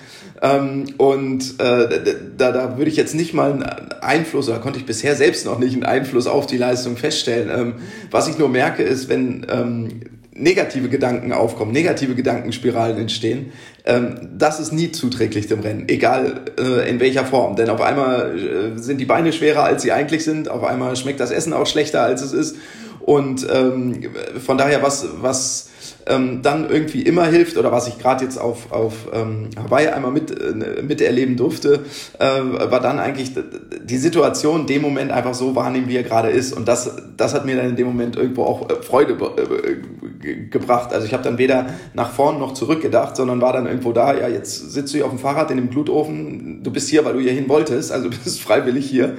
Ähm, 0.43 0.87
und 0.99 1.59
äh, 1.59 2.15
da, 2.37 2.53
da 2.53 2.77
würde 2.77 2.91
ich 2.91 2.97
jetzt 2.97 3.15
nicht 3.15 3.33
mal 3.33 3.53
einen 3.53 3.63
Einfluss, 4.03 4.49
oder 4.49 4.59
konnte 4.59 4.79
ich 4.79 4.87
bisher 4.87 5.15
selbst 5.15 5.47
noch 5.47 5.59
nicht 5.59 5.73
einen 5.75 5.85
Einfluss 5.85 6.27
auf 6.27 6.47
die 6.47 6.59
Leistung 6.59 6.97
feststellen. 6.97 7.51
Ähm, 7.51 7.75
was 8.11 8.29
ich 8.29 8.39
nur 8.39 8.49
merke, 8.49 8.83
ist, 8.83 9.09
wenn 9.09 9.47
ähm, 9.51 9.89
negative 10.35 10.89
Gedanken 10.89 11.33
aufkommen, 11.33 11.73
negative 11.73 12.15
Gedankenspiralen 12.15 12.99
entstehen, 12.99 13.53
das 13.85 14.61
ist 14.61 14.73
nie 14.73 14.93
zuträglich 14.93 15.47
dem 15.47 15.61
Rennen, 15.61 15.89
egal 15.89 16.43
äh, 16.59 16.89
in 16.89 17.01
welcher 17.01 17.25
Form. 17.25 17.57
Denn 17.57 17.71
auf 17.71 17.81
einmal 17.81 18.39
äh, 18.39 18.79
sind 18.79 18.99
die 18.99 19.07
Beine 19.07 19.33
schwerer, 19.33 19.65
als 19.65 19.83
sie 19.83 19.93
eigentlich 19.93 20.25
sind, 20.25 20.49
auf 20.49 20.65
einmal 20.65 20.97
schmeckt 20.97 21.21
das 21.21 21.31
Essen 21.31 21.53
auch 21.53 21.67
schlechter, 21.67 22.03
als 22.03 22.23
es 22.23 22.33
ist. 22.33 22.57
Und 23.01 23.47
ähm, 23.51 24.03
von 24.45 24.59
daher, 24.59 24.83
was, 24.83 25.07
was 25.21 25.70
ähm, 26.07 26.43
dann 26.43 26.69
irgendwie 26.69 27.03
immer 27.03 27.27
hilft 27.27 27.57
oder 27.57 27.73
was 27.73 27.89
ich 27.89 27.99
gerade 27.99 28.25
jetzt 28.25 28.39
auf, 28.39 28.73
auf 28.73 29.09
ähm, 29.13 29.51
Hawaii 29.57 29.89
einmal 29.89 30.11
mit, 30.11 30.31
äh, 30.31 30.83
miterleben 30.83 31.37
durfte, 31.37 31.85
äh, 32.19 32.25
war 32.25 32.81
dann 32.81 32.99
eigentlich 32.99 33.33
die 33.83 33.97
Situation 33.97 34.63
in 34.63 34.67
dem 34.67 34.83
Moment 34.83 35.11
einfach 35.11 35.35
so 35.35 35.55
wahrnehmen, 35.55 35.89
wie 35.89 35.97
er 35.97 36.03
gerade 36.03 36.29
ist. 36.29 36.53
Und 36.53 36.69
das, 36.69 36.97
das 37.17 37.35
hat 37.35 37.47
mir 37.47 37.57
dann 37.57 37.71
in 37.71 37.77
dem 37.77 37.87
Moment 37.87 38.17
irgendwo 38.17 38.45
auch 38.45 38.69
äh, 38.69 38.83
Freude 38.83 39.15
äh, 39.15 40.31
gebracht. 40.51 40.93
Also 40.93 41.07
ich 41.07 41.13
habe 41.13 41.23
dann 41.23 41.39
weder 41.39 41.67
nach 41.95 42.13
vorn 42.13 42.39
noch 42.39 42.55
zurück 42.55 42.83
gedacht, 42.83 43.17
sondern 43.17 43.41
war 43.41 43.53
dann 43.53 43.67
irgendwo 43.67 43.93
da, 43.93 44.15
ja, 44.15 44.29
jetzt 44.29 44.73
sitzt 44.73 44.93
du 44.93 44.99
hier 44.99 45.07
auf 45.07 45.13
dem 45.13 45.19
Fahrrad 45.19 45.51
in 45.51 45.57
dem 45.57 45.71
Glutofen, 45.71 46.63
du 46.63 46.71
bist 46.71 46.89
hier, 46.89 47.05
weil 47.05 47.15
du 47.15 47.21
hier 47.21 47.33
hin 47.33 47.49
wolltest, 47.49 47.93
also 47.93 48.11
bist 48.25 48.41
freiwillig 48.41 48.89
hier. 48.89 49.17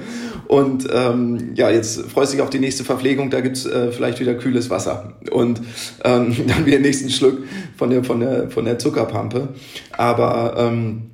Und 0.48 0.86
ähm, 0.92 1.52
ja, 1.54 1.70
jetzt 1.70 2.02
freust 2.10 2.32
du 2.32 2.36
dich 2.36 2.42
auf 2.42 2.50
die 2.50 2.58
nächste 2.58 2.84
Verpflegung, 2.84 3.30
da 3.30 3.40
gibt's 3.40 3.66
äh, 3.66 3.90
vielleicht 3.90 4.20
wieder 4.20 4.34
kühles 4.34 4.70
Wasser. 4.70 5.12
Und 5.30 5.60
ähm, 6.04 6.34
dann 6.52 6.66
wieder 6.66 6.78
den 6.78 6.82
nächsten 6.82 7.10
Schluck 7.10 7.38
von 7.76 7.90
der, 7.90 8.04
von 8.04 8.20
der, 8.20 8.50
von 8.50 8.64
der 8.64 8.78
Zuckerpampe. 8.78 9.48
Aber 9.92 10.54
ähm, 10.58 11.10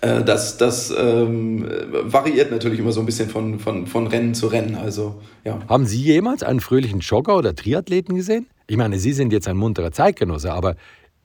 äh, 0.00 0.22
das, 0.22 0.56
das 0.58 0.92
ähm, 0.96 1.66
variiert 2.04 2.50
natürlich 2.50 2.80
immer 2.80 2.92
so 2.92 3.00
ein 3.00 3.06
bisschen 3.06 3.28
von, 3.28 3.58
von, 3.58 3.86
von 3.86 4.06
Rennen 4.06 4.34
zu 4.34 4.48
Rennen. 4.48 4.74
Also, 4.74 5.22
ja. 5.44 5.58
Haben 5.68 5.86
Sie 5.86 6.02
jemals 6.02 6.42
einen 6.42 6.60
fröhlichen 6.60 7.00
Jogger 7.00 7.36
oder 7.36 7.54
Triathleten 7.54 8.16
gesehen? 8.16 8.46
Ich 8.66 8.76
meine, 8.76 8.98
Sie 8.98 9.12
sind 9.12 9.32
jetzt 9.32 9.48
ein 9.48 9.56
munterer 9.56 9.92
Zeitgenosse, 9.92 10.52
aber 10.52 10.76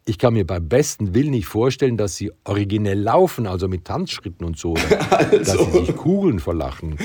ich 0.08 0.17
kann 0.17 0.34
mir 0.34 0.48
beim 0.48 0.67
besten 0.70 1.13
Willen 1.13 1.32
nicht 1.32 1.48
vorstellen, 1.48 1.98
dass 1.98 2.15
sie 2.15 2.32
originell 2.46 3.00
laufen, 3.00 3.46
also 3.46 3.67
mit 3.67 3.84
Tanzschritten 3.84 4.46
und 4.46 4.58
so. 4.58 4.74
also. 5.10 5.38
Dass 5.38 5.74
sie 5.74 5.86
sich 5.86 5.96
kugeln 5.98 6.39
vor 6.39 6.56
Lachen, 6.56 6.98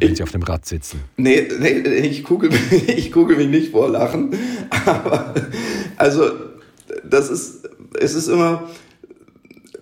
wenn 0.00 0.10
ich, 0.10 0.16
sie 0.16 0.22
auf 0.22 0.32
dem 0.32 0.42
Rad 0.42 0.64
sitzen. 0.64 1.00
Nee, 1.18 1.46
nee 1.60 1.80
ich, 1.98 2.24
kugel, 2.24 2.50
ich 2.86 3.12
kugel 3.12 3.36
mich 3.36 3.48
nicht 3.48 3.72
vor 3.72 3.90
Lachen. 3.90 4.30
Aber, 4.86 5.34
also, 5.98 6.30
das 7.04 7.28
ist, 7.28 7.68
es 8.00 8.14
ist 8.14 8.28
immer 8.28 8.64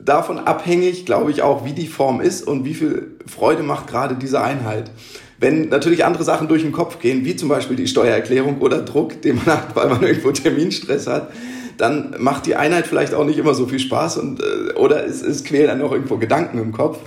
davon 0.00 0.40
abhängig, 0.40 1.06
glaube 1.06 1.30
ich, 1.30 1.42
auch, 1.42 1.64
wie 1.64 1.72
die 1.72 1.86
Form 1.86 2.20
ist 2.20 2.42
und 2.42 2.64
wie 2.64 2.74
viel 2.74 3.12
Freude 3.26 3.62
macht 3.62 3.86
gerade 3.86 4.16
diese 4.16 4.42
Einheit. 4.42 4.90
Wenn 5.38 5.68
natürlich 5.68 6.04
andere 6.04 6.24
Sachen 6.24 6.48
durch 6.48 6.62
den 6.62 6.72
Kopf 6.72 6.98
gehen, 6.98 7.24
wie 7.24 7.36
zum 7.36 7.48
Beispiel 7.48 7.76
die 7.76 7.86
Steuererklärung 7.86 8.60
oder 8.60 8.82
Druck, 8.82 9.22
den 9.22 9.36
man 9.36 9.46
hat, 9.46 9.76
weil 9.76 9.88
man 9.88 10.02
irgendwo 10.02 10.32
Terminstress 10.32 11.06
hat, 11.06 11.30
dann 11.76 12.14
macht 12.18 12.46
die 12.46 12.56
Einheit 12.56 12.86
vielleicht 12.86 13.14
auch 13.14 13.24
nicht 13.24 13.38
immer 13.38 13.54
so 13.54 13.66
viel 13.66 13.78
Spaß 13.78 14.18
und, 14.18 14.40
äh, 14.40 14.74
oder 14.74 15.06
es, 15.06 15.22
es 15.22 15.44
quälen 15.44 15.68
dann 15.68 15.82
auch 15.82 15.92
irgendwo 15.92 16.16
Gedanken 16.16 16.58
im 16.58 16.72
Kopf. 16.72 16.98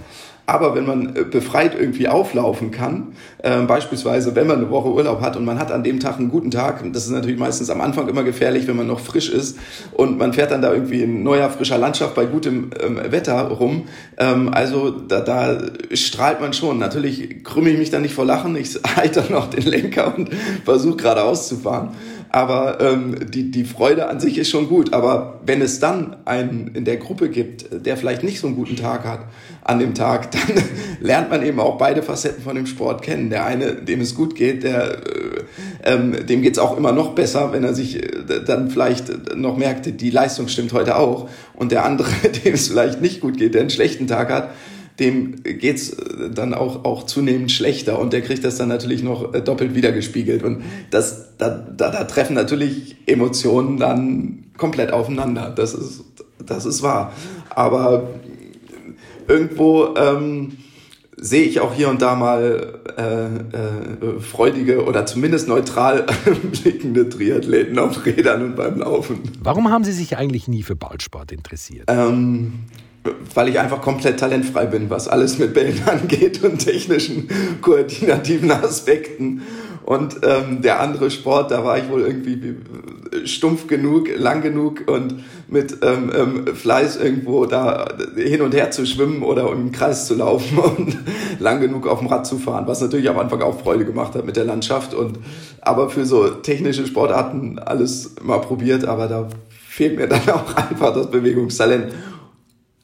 Aber 0.50 0.76
wenn 0.76 0.86
man 0.86 1.14
äh, 1.14 1.24
befreit 1.26 1.76
irgendwie 1.78 2.08
auflaufen 2.08 2.72
kann, 2.72 3.08
äh, 3.44 3.62
beispielsweise 3.64 4.34
wenn 4.34 4.48
man 4.48 4.60
eine 4.60 4.70
Woche 4.70 4.88
Urlaub 4.88 5.20
hat 5.20 5.36
und 5.36 5.44
man 5.44 5.60
hat 5.60 5.74
an 5.74 5.84
dem 5.84 6.00
Tag 6.00 6.20
einen 6.20 6.32
guten 6.32 6.52
Tag, 6.52 6.82
das 6.94 7.04
ist 7.04 7.12
natürlich 7.12 7.38
meistens 7.38 7.70
am 7.70 7.82
Anfang 7.82 8.08
immer 8.08 8.24
gefährlich, 8.24 8.66
wenn 8.66 8.78
man 8.78 8.88
noch 8.88 9.02
frisch 9.02 9.30
ist 9.30 9.60
und 9.92 10.18
man 10.18 10.32
fährt 10.32 10.52
dann 10.52 10.62
da 10.62 10.72
irgendwie 10.72 11.04
in 11.04 11.22
neuer, 11.22 11.50
frischer 11.50 11.78
Landschaft 11.78 12.16
bei 12.16 12.26
gutem 12.26 12.70
ähm, 12.82 12.98
Wetter 13.12 13.42
rum. 13.50 13.90
Ähm, 14.18 14.50
also 14.54 14.90
da, 14.90 15.20
da 15.20 15.58
strahlt 15.92 16.40
man 16.40 16.54
schon. 16.54 16.80
Natürlich 16.80 17.44
krümme 17.44 17.70
ich 17.70 17.78
mich 17.78 17.90
dann 17.90 18.04
nicht 18.04 18.14
vor 18.14 18.26
Lachen, 18.26 18.56
ich 18.56 18.80
halte 18.96 19.24
dann 19.24 19.34
noch 19.34 19.50
den 19.50 19.64
Lenker 19.64 20.16
und 20.16 20.30
versuche 20.64 20.96
geradeaus 20.96 21.50
zu 21.50 21.58
fahren. 21.58 21.94
Aber 22.30 22.80
ähm, 22.82 23.16
die, 23.30 23.52
die 23.52 23.64
Freude 23.64 24.08
an 24.08 24.20
sich 24.20 24.38
ist 24.38 24.50
schon 24.50 24.68
gut. 24.68 24.94
Aber 24.94 25.40
wenn 25.46 25.62
es 25.62 25.80
dann 25.80 26.18
einen 26.26 26.72
in 26.74 26.86
der 26.86 26.98
Gruppe 26.98 27.30
gibt, 27.30 27.86
der 27.86 27.98
vielleicht 27.98 28.24
nicht 28.24 28.40
so 28.40 28.48
einen 28.48 28.56
guten 28.56 28.76
Tag 28.76 29.06
hat 29.06 29.22
an 29.64 29.80
dem 29.80 29.94
Tag, 29.94 30.32
dann 30.32 30.64
lernt 31.00 31.30
man 31.30 31.44
eben 31.44 31.60
auch 31.60 31.78
beide 31.78 32.04
Facetten 32.04 32.44
von 32.44 32.56
dem 32.56 32.66
Sport 32.66 33.02
kennen. 33.02 33.30
Der 33.30 33.46
eine, 33.46 33.76
dem 33.76 34.02
es 34.02 34.16
gut 34.16 34.36
geht, 34.36 34.64
der, 34.64 34.94
äh, 34.94 35.44
ähm, 35.84 36.26
dem 36.26 36.42
geht's 36.42 36.60
auch 36.60 36.78
immer 36.78 36.92
noch 36.92 37.16
besser, 37.16 37.52
wenn 37.54 37.64
er 37.64 37.74
sich 37.74 38.04
äh, 38.04 38.44
dann 38.46 38.70
vielleicht 38.70 39.36
noch 39.36 39.58
merkt, 39.58 40.02
die 40.02 40.10
Leistung 40.10 40.48
stimmt 40.48 40.74
heute 40.74 40.98
auch. 40.98 41.30
Und 41.54 41.72
der 41.72 41.86
andere, 41.86 42.12
dem 42.46 42.54
es 42.54 42.68
vielleicht 42.68 43.02
nicht 43.02 43.22
gut 43.22 43.38
geht, 43.38 43.54
der 43.54 43.62
einen 43.62 43.70
schlechten 43.70 44.08
Tag 44.08 44.30
hat, 44.32 44.50
dem 45.00 45.44
geht's 45.44 45.92
äh, 45.92 46.30
dann 46.34 46.54
auch, 46.54 46.86
auch 46.86 47.04
zunehmend 47.04 47.52
schlechter 47.52 48.00
und 48.00 48.14
der 48.14 48.22
kriegt 48.22 48.44
das 48.44 48.58
dann 48.58 48.70
natürlich 48.70 49.04
noch 49.04 49.34
äh, 49.34 49.42
doppelt 49.42 49.76
wiedergespiegelt. 49.76 50.44
Und 50.44 50.64
das, 50.90 51.38
da, 51.38 51.50
da, 51.50 51.92
da 51.92 52.04
treffen 52.06 52.34
natürlich 52.34 52.98
Emotionen 53.06 53.78
dann 53.78 54.46
komplett 54.58 54.92
aufeinander. 54.92 55.54
Das 55.56 55.74
ist, 55.74 56.04
das 56.46 56.66
ist 56.66 56.82
wahr. 56.82 57.14
Aber 57.50 58.10
irgendwo 59.28 59.96
ähm, 59.96 60.58
sehe 61.18 61.44
ich 61.44 61.60
auch 61.60 61.74
hier 61.74 61.90
und 61.90 62.02
da 62.02 62.16
mal 62.16 62.80
äh, 62.98 63.26
äh, 63.26 64.20
freudige 64.20 64.86
oder 64.86 65.06
zumindest 65.06 65.48
neutral 65.48 66.06
blickende 66.64 67.10
Triathleten 67.10 67.78
auf 67.80 68.06
Rädern 68.06 68.44
und 68.44 68.56
beim 68.56 68.80
Laufen. 68.80 69.20
Warum 69.42 69.70
haben 69.70 69.84
Sie 69.84 69.92
sich 69.92 70.18
eigentlich 70.18 70.48
nie 70.48 70.64
für 70.64 70.76
Ballsport 70.76 71.32
interessiert? 71.32 71.86
Ähm, 71.88 72.54
weil 73.34 73.50
ich 73.50 73.60
einfach 73.60 73.82
komplett 73.82 74.20
talentfrei 74.20 74.66
bin, 74.66 74.90
was 74.90 75.08
alles 75.08 75.38
mit 75.38 75.54
Bällen 75.54 75.82
angeht 75.86 76.44
und 76.44 76.60
technischen 76.60 77.30
koordinativen 77.62 78.52
Aspekten. 78.52 79.42
Und 79.84 80.18
ähm, 80.24 80.62
der 80.62 80.82
andere 80.82 81.10
Sport, 81.10 81.52
da 81.52 81.64
war 81.64 81.78
ich 81.78 81.90
wohl 81.90 82.02
irgendwie 82.02 82.56
stumpf 83.24 83.68
genug, 83.68 84.10
lang 84.18 84.42
genug 84.42 84.84
und 84.88 85.24
mit 85.48 85.78
ähm, 85.82 86.12
ähm, 86.14 86.56
Fleiß 86.56 86.98
irgendwo 86.98 87.46
da 87.46 87.88
hin 88.16 88.42
und 88.42 88.54
her 88.54 88.72
zu 88.72 88.86
schwimmen 88.86 89.24
oder 89.24 89.50
im 89.52 89.72
Kreis 89.72 90.06
zu 90.06 90.16
laufen 90.16 90.58
und 90.78 90.98
lang 91.40 91.62
genug 91.62 91.88
auf 91.88 92.00
dem 92.00 92.08
Rad 92.08 92.28
zu 92.28 92.38
fahren, 92.38 92.68
was 92.68 92.82
natürlich 92.82 93.10
am 93.10 93.18
Anfang 93.18 93.42
auch 93.42 93.62
Freude 93.62 93.86
gemacht 93.86 94.14
hat 94.16 94.26
mit 94.26 94.36
der 94.36 94.46
Landschaft. 94.46 94.94
Und 94.94 95.20
aber 95.62 95.90
für 95.90 96.06
so 96.06 96.28
technische 96.28 96.86
Sportarten 96.86 97.60
alles 97.60 98.16
mal 98.22 98.40
probiert, 98.40 98.86
aber 98.86 99.08
da 99.08 99.30
fehlt 99.70 99.98
mir 99.98 100.08
dann 100.08 100.28
auch 100.30 100.56
einfach 100.56 100.94
das 100.94 101.10
Bewegungstalent. 101.10 101.94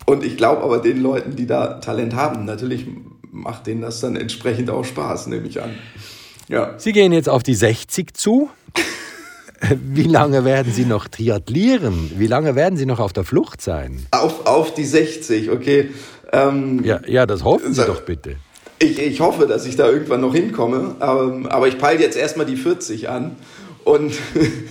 Und 0.06 0.24
ich 0.24 0.38
glaube 0.38 0.64
aber 0.64 0.80
den 0.80 1.02
Leuten, 1.02 1.36
die 1.36 1.48
da 1.48 1.76
Talent 1.76 2.16
haben, 2.16 2.46
natürlich 2.46 2.86
macht 3.32 3.68
denen 3.68 3.82
das 3.82 4.00
dann 4.00 4.16
entsprechend 4.16 4.70
auch 4.70 4.86
Spaß, 4.86 5.28
nehme 5.28 5.48
ich 5.48 5.62
an. 5.62 5.72
Ja. 6.50 6.76
Sie 6.78 6.92
gehen 6.92 7.12
jetzt 7.12 7.30
auf 7.30 7.44
die 7.44 7.56
60 7.56 8.14
zu. 8.14 8.50
Wie 9.82 10.04
lange 10.04 10.44
werden 10.44 10.74
Sie 10.74 10.86
noch 10.86 11.08
triathlieren? 11.08 12.12
Wie 12.18 12.28
lange 12.28 12.56
werden 12.56 12.78
Sie 12.78 12.86
noch 12.86 13.00
auf 13.00 13.14
der 13.14 13.24
Flucht 13.24 13.62
sein? 13.62 14.06
Auf, 14.12 14.46
auf 14.46 14.74
die 14.74 14.86
60, 14.86 15.52
okay. 15.52 15.90
Ähm, 16.32 16.84
ja, 16.84 17.00
ja, 17.08 17.26
das 17.26 17.44
hoffen 17.44 17.74
Sie 17.74 17.86
doch 17.86 18.02
bitte. 18.02 18.36
Ich, 18.80 19.00
ich 19.00 19.22
hoffe, 19.22 19.48
dass 19.48 19.66
ich 19.66 19.78
da 19.78 19.90
irgendwann 19.90 20.20
noch 20.20 20.36
hinkomme, 20.36 20.96
aber, 21.00 21.50
aber 21.50 21.68
ich 21.68 21.78
peile 21.78 22.02
jetzt 22.02 22.18
erstmal 22.18 22.46
die 22.46 22.58
40 22.58 23.08
an. 23.08 23.38
Und 23.84 24.14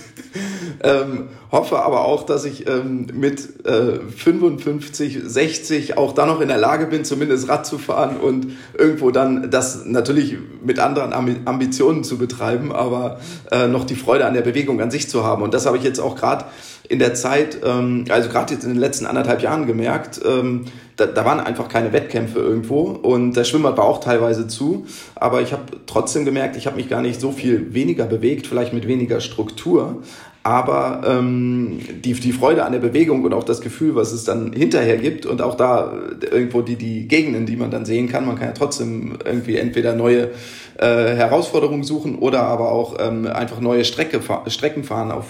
ähm, 0.82 1.28
hoffe 1.50 1.80
aber 1.80 2.04
auch, 2.04 2.24
dass 2.24 2.44
ich 2.44 2.66
ähm, 2.66 3.06
mit 3.12 3.66
äh, 3.66 4.00
55, 4.00 5.20
60 5.22 5.98
auch 5.98 6.12
dann 6.12 6.28
noch 6.28 6.40
in 6.40 6.48
der 6.48 6.58
Lage 6.58 6.86
bin, 6.86 7.04
zumindest 7.04 7.48
Rad 7.48 7.66
zu 7.66 7.78
fahren 7.78 8.16
und 8.16 8.52
irgendwo 8.76 9.10
dann 9.10 9.50
das 9.50 9.84
natürlich 9.84 10.36
mit 10.64 10.78
anderen 10.78 11.12
Ambitionen 11.46 12.04
zu 12.04 12.16
betreiben, 12.16 12.72
aber 12.72 13.20
äh, 13.50 13.68
noch 13.68 13.84
die 13.84 13.96
Freude 13.96 14.24
an 14.26 14.34
der 14.34 14.42
Bewegung 14.42 14.80
an 14.80 14.90
sich 14.90 15.08
zu 15.08 15.24
haben. 15.24 15.42
Und 15.42 15.52
das 15.52 15.66
habe 15.66 15.76
ich 15.76 15.84
jetzt 15.84 16.00
auch 16.00 16.16
gerade 16.16 16.46
in 16.88 16.98
der 16.98 17.14
Zeit, 17.14 17.58
ähm, 17.64 18.06
also 18.08 18.28
gerade 18.28 18.54
jetzt 18.54 18.64
in 18.64 18.70
den 18.70 18.80
letzten 18.80 19.06
anderthalb 19.06 19.42
Jahren 19.42 19.66
gemerkt, 19.66 20.20
ähm, 20.24 20.64
da, 21.02 21.06
da 21.06 21.24
waren 21.24 21.40
einfach 21.40 21.68
keine 21.68 21.92
Wettkämpfe 21.92 22.38
irgendwo 22.38 22.82
und 22.82 23.34
der 23.34 23.44
Schwimmbad 23.44 23.76
war 23.76 23.84
auch 23.84 24.00
teilweise 24.00 24.46
zu, 24.46 24.86
aber 25.14 25.40
ich 25.42 25.52
habe 25.52 25.62
trotzdem 25.86 26.24
gemerkt, 26.24 26.56
ich 26.56 26.66
habe 26.66 26.76
mich 26.76 26.88
gar 26.88 27.02
nicht 27.02 27.20
so 27.20 27.32
viel 27.32 27.74
weniger 27.74 28.06
bewegt, 28.06 28.46
vielleicht 28.46 28.72
mit 28.72 28.86
weniger 28.86 29.20
Struktur, 29.20 30.02
aber 30.42 31.02
ähm, 31.06 31.78
die, 32.04 32.14
die 32.14 32.32
Freude 32.32 32.64
an 32.64 32.72
der 32.72 32.80
Bewegung 32.80 33.22
und 33.24 33.32
auch 33.32 33.44
das 33.44 33.60
Gefühl, 33.60 33.94
was 33.94 34.12
es 34.12 34.24
dann 34.24 34.52
hinterher 34.52 34.96
gibt 34.96 35.24
und 35.24 35.40
auch 35.40 35.54
da 35.54 35.92
irgendwo 36.30 36.62
die, 36.62 36.76
die 36.76 37.06
Gegenden, 37.06 37.46
die 37.46 37.56
man 37.56 37.70
dann 37.70 37.84
sehen 37.84 38.08
kann, 38.08 38.26
man 38.26 38.36
kann 38.36 38.48
ja 38.48 38.52
trotzdem 38.52 39.18
irgendwie 39.24 39.56
entweder 39.56 39.94
neue 39.94 40.30
äh, 40.78 41.14
Herausforderungen 41.14 41.84
suchen 41.84 42.18
oder 42.18 42.42
aber 42.42 42.72
auch 42.72 42.96
ähm, 42.98 43.26
einfach 43.26 43.60
neue 43.60 43.84
Strecke, 43.84 44.20
Strecken 44.48 44.82
fahren 44.82 45.12
auf 45.12 45.26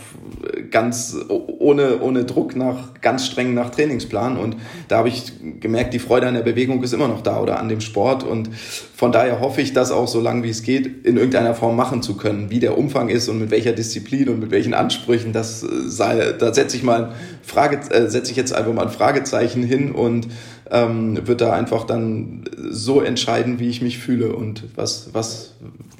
ganz 0.70 1.16
ohne, 1.28 2.00
ohne 2.00 2.24
Druck 2.24 2.56
nach 2.56 2.94
ganz 3.00 3.26
streng 3.26 3.52
nach 3.52 3.70
Trainingsplan 3.70 4.38
und 4.38 4.56
da 4.88 4.98
habe 4.98 5.08
ich 5.08 5.32
gemerkt, 5.60 5.92
die 5.92 5.98
Freude 5.98 6.26
an 6.26 6.34
der 6.34 6.42
Bewegung 6.42 6.82
ist 6.82 6.94
immer 6.94 7.08
noch 7.08 7.20
da 7.20 7.40
oder 7.40 7.58
an 7.58 7.68
dem 7.68 7.80
Sport 7.80 8.24
und 8.24 8.48
von 8.54 9.12
daher 9.12 9.40
hoffe 9.40 9.60
ich, 9.60 9.72
das 9.72 9.90
auch 9.90 10.08
so 10.08 10.20
lange 10.20 10.44
wie 10.44 10.50
es 10.50 10.62
geht 10.62 11.04
in 11.04 11.16
irgendeiner 11.16 11.54
Form 11.54 11.76
machen 11.76 12.02
zu 12.02 12.16
können. 12.16 12.50
Wie 12.50 12.60
der 12.60 12.78
Umfang 12.78 13.08
ist 13.08 13.28
und 13.28 13.40
mit 13.40 13.50
welcher 13.50 13.72
Disziplin 13.72 14.28
und 14.28 14.38
mit 14.38 14.52
welchen 14.52 14.74
Ansprüchen, 14.74 15.01
das 15.32 15.62
äh, 15.62 15.66
sei, 15.88 16.32
da 16.32 16.52
setze 16.52 16.76
ich 16.76 16.82
mal 16.82 17.14
Frage, 17.42 17.78
äh, 17.90 18.08
setze 18.08 18.30
ich 18.30 18.36
jetzt 18.36 18.54
einfach 18.54 18.72
mal 18.72 18.86
ein 18.86 18.92
Fragezeichen 18.92 19.62
hin 19.62 19.92
und 19.92 20.28
ähm, 20.70 21.26
wird 21.26 21.40
da 21.40 21.52
einfach 21.52 21.84
dann 21.84 22.44
so 22.70 23.00
entscheiden, 23.00 23.58
wie 23.58 23.68
ich 23.68 23.82
mich 23.82 23.98
fühle 23.98 24.34
und 24.34 24.64
was, 24.74 25.10
was, 25.12 25.54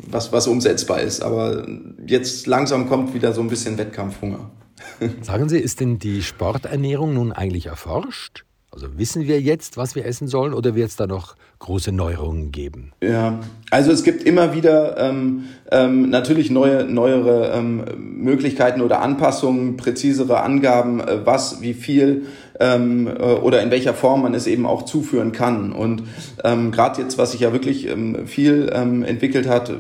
was, 0.09 0.33
was 0.33 0.47
umsetzbar 0.47 1.01
ist. 1.01 1.23
Aber 1.23 1.67
jetzt 2.07 2.47
langsam 2.47 2.89
kommt 2.89 3.15
wieder 3.15 3.33
so 3.33 3.41
ein 3.41 3.49
bisschen 3.49 3.79
Wettkampfhunger. 3.79 4.51
Sagen 5.23 5.49
Sie, 5.49 5.59
ist 5.59 5.81
denn 5.81 5.99
die 5.99 6.23
Sporternährung 6.23 7.15
nun 7.15 7.33
eigentlich 7.33 7.67
erforscht? 7.67 8.45
Also 8.73 8.87
wissen 8.97 9.27
wir 9.29 9.39
jetzt, 9.39 9.77
was 9.77 9.95
wir 9.95 10.07
essen 10.07 10.29
sollen 10.29 10.55
oder 10.55 10.75
wird 10.75 10.89
es 10.89 10.97
da 10.97 11.07
noch 11.07 11.37
große 11.59 11.93
Neuerungen 11.93 12.53
geben? 12.53 12.93
Ja, 13.03 13.41
also 13.71 13.93
es 13.93 14.03
gibt 14.03 14.23
immer 14.23 14.55
wieder 14.55 14.97
ähm, 14.97 15.45
ähm, 15.71 16.09
natürlich 16.09 16.51
neue, 16.51 16.85
neuere 16.85 17.53
ähm, 17.53 17.85
Möglichkeiten 17.99 18.81
oder 18.81 19.03
Anpassungen, 19.03 19.77
präzisere 19.77 20.41
Angaben, 20.41 21.01
äh, 21.01 21.27
was, 21.27 21.61
wie 21.61 21.75
viel 21.75 22.27
ähm, 22.63 23.09
äh, 23.09 23.11
oder 23.11 23.63
in 23.63 23.71
welcher 23.71 23.93
Form 23.93 24.23
man 24.23 24.35
es 24.35 24.47
eben 24.47 24.65
auch 24.67 24.83
zuführen 24.83 25.33
kann. 25.33 25.73
Und 25.73 26.05
ähm, 26.45 26.71
gerade 26.71 27.03
jetzt, 27.03 27.19
was 27.19 27.33
sich 27.33 27.41
ja 27.41 27.53
wirklich 27.53 27.89
ähm, 27.89 28.27
viel 28.27 28.71
ähm, 28.73 29.03
entwickelt 29.03 29.49
hat, 29.49 29.73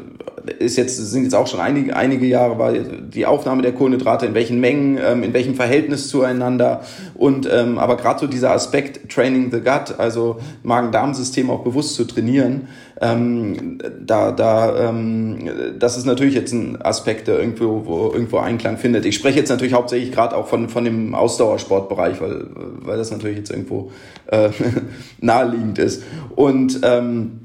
ist 0.59 0.77
jetzt 0.77 0.97
sind 0.97 1.23
jetzt 1.23 1.35
auch 1.35 1.47
schon 1.47 1.61
einige 1.61 1.95
einige 1.95 2.27
Jahre 2.27 2.59
war 2.59 2.73
die 2.73 3.27
Aufnahme 3.27 3.63
der 3.63 3.73
Kohlenhydrate 3.73 4.27
in 4.27 4.35
welchen 4.35 4.59
Mengen, 4.59 4.99
ähm, 4.99 5.23
in 5.23 5.33
welchem 5.33 5.55
Verhältnis 5.55 6.09
zueinander 6.09 6.83
und 7.15 7.49
ähm, 7.51 7.79
aber 7.79 7.97
gerade 7.97 8.19
so 8.19 8.27
dieser 8.27 8.51
Aspekt 8.51 9.09
Training 9.09 9.53
the 9.53 9.61
Gut, 9.61 9.99
also 9.99 10.41
Magen-Darm-System 10.65 11.49
auch 11.49 11.63
bewusst 11.63 11.95
zu 11.95 12.05
trainieren, 12.05 12.67
ähm, 13.03 13.79
da 14.01 14.31
da 14.31 14.89
ähm, 14.89 15.51
das 15.79 15.97
ist 15.97 16.07
natürlich 16.07 16.35
jetzt 16.35 16.53
ein 16.53 16.81
Aspekt, 16.81 17.27
der 17.27 17.41
irgendwo 17.41 17.85
wo 17.85 18.13
irgendwo 18.13 18.39
Einklang 18.39 18.79
findet. 18.79 19.05
Ich 19.05 19.17
spreche 19.17 19.41
jetzt 19.41 19.49
natürlich 19.49 19.75
hauptsächlich 19.75 20.13
gerade 20.13 20.37
auch 20.37 20.47
von 20.47 20.69
von 20.69 20.85
dem 20.85 21.15
Ausdauersportbereich, 21.15 22.21
weil 22.21 22.47
weil 22.55 22.97
das 22.97 23.11
natürlich 23.11 23.39
jetzt 23.39 23.51
irgendwo 23.51 23.91
äh, 24.29 24.51
naheliegend 25.21 25.81
ist. 25.81 26.05
Und 26.37 26.81
ähm, 26.85 27.42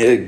äh, 0.00 0.18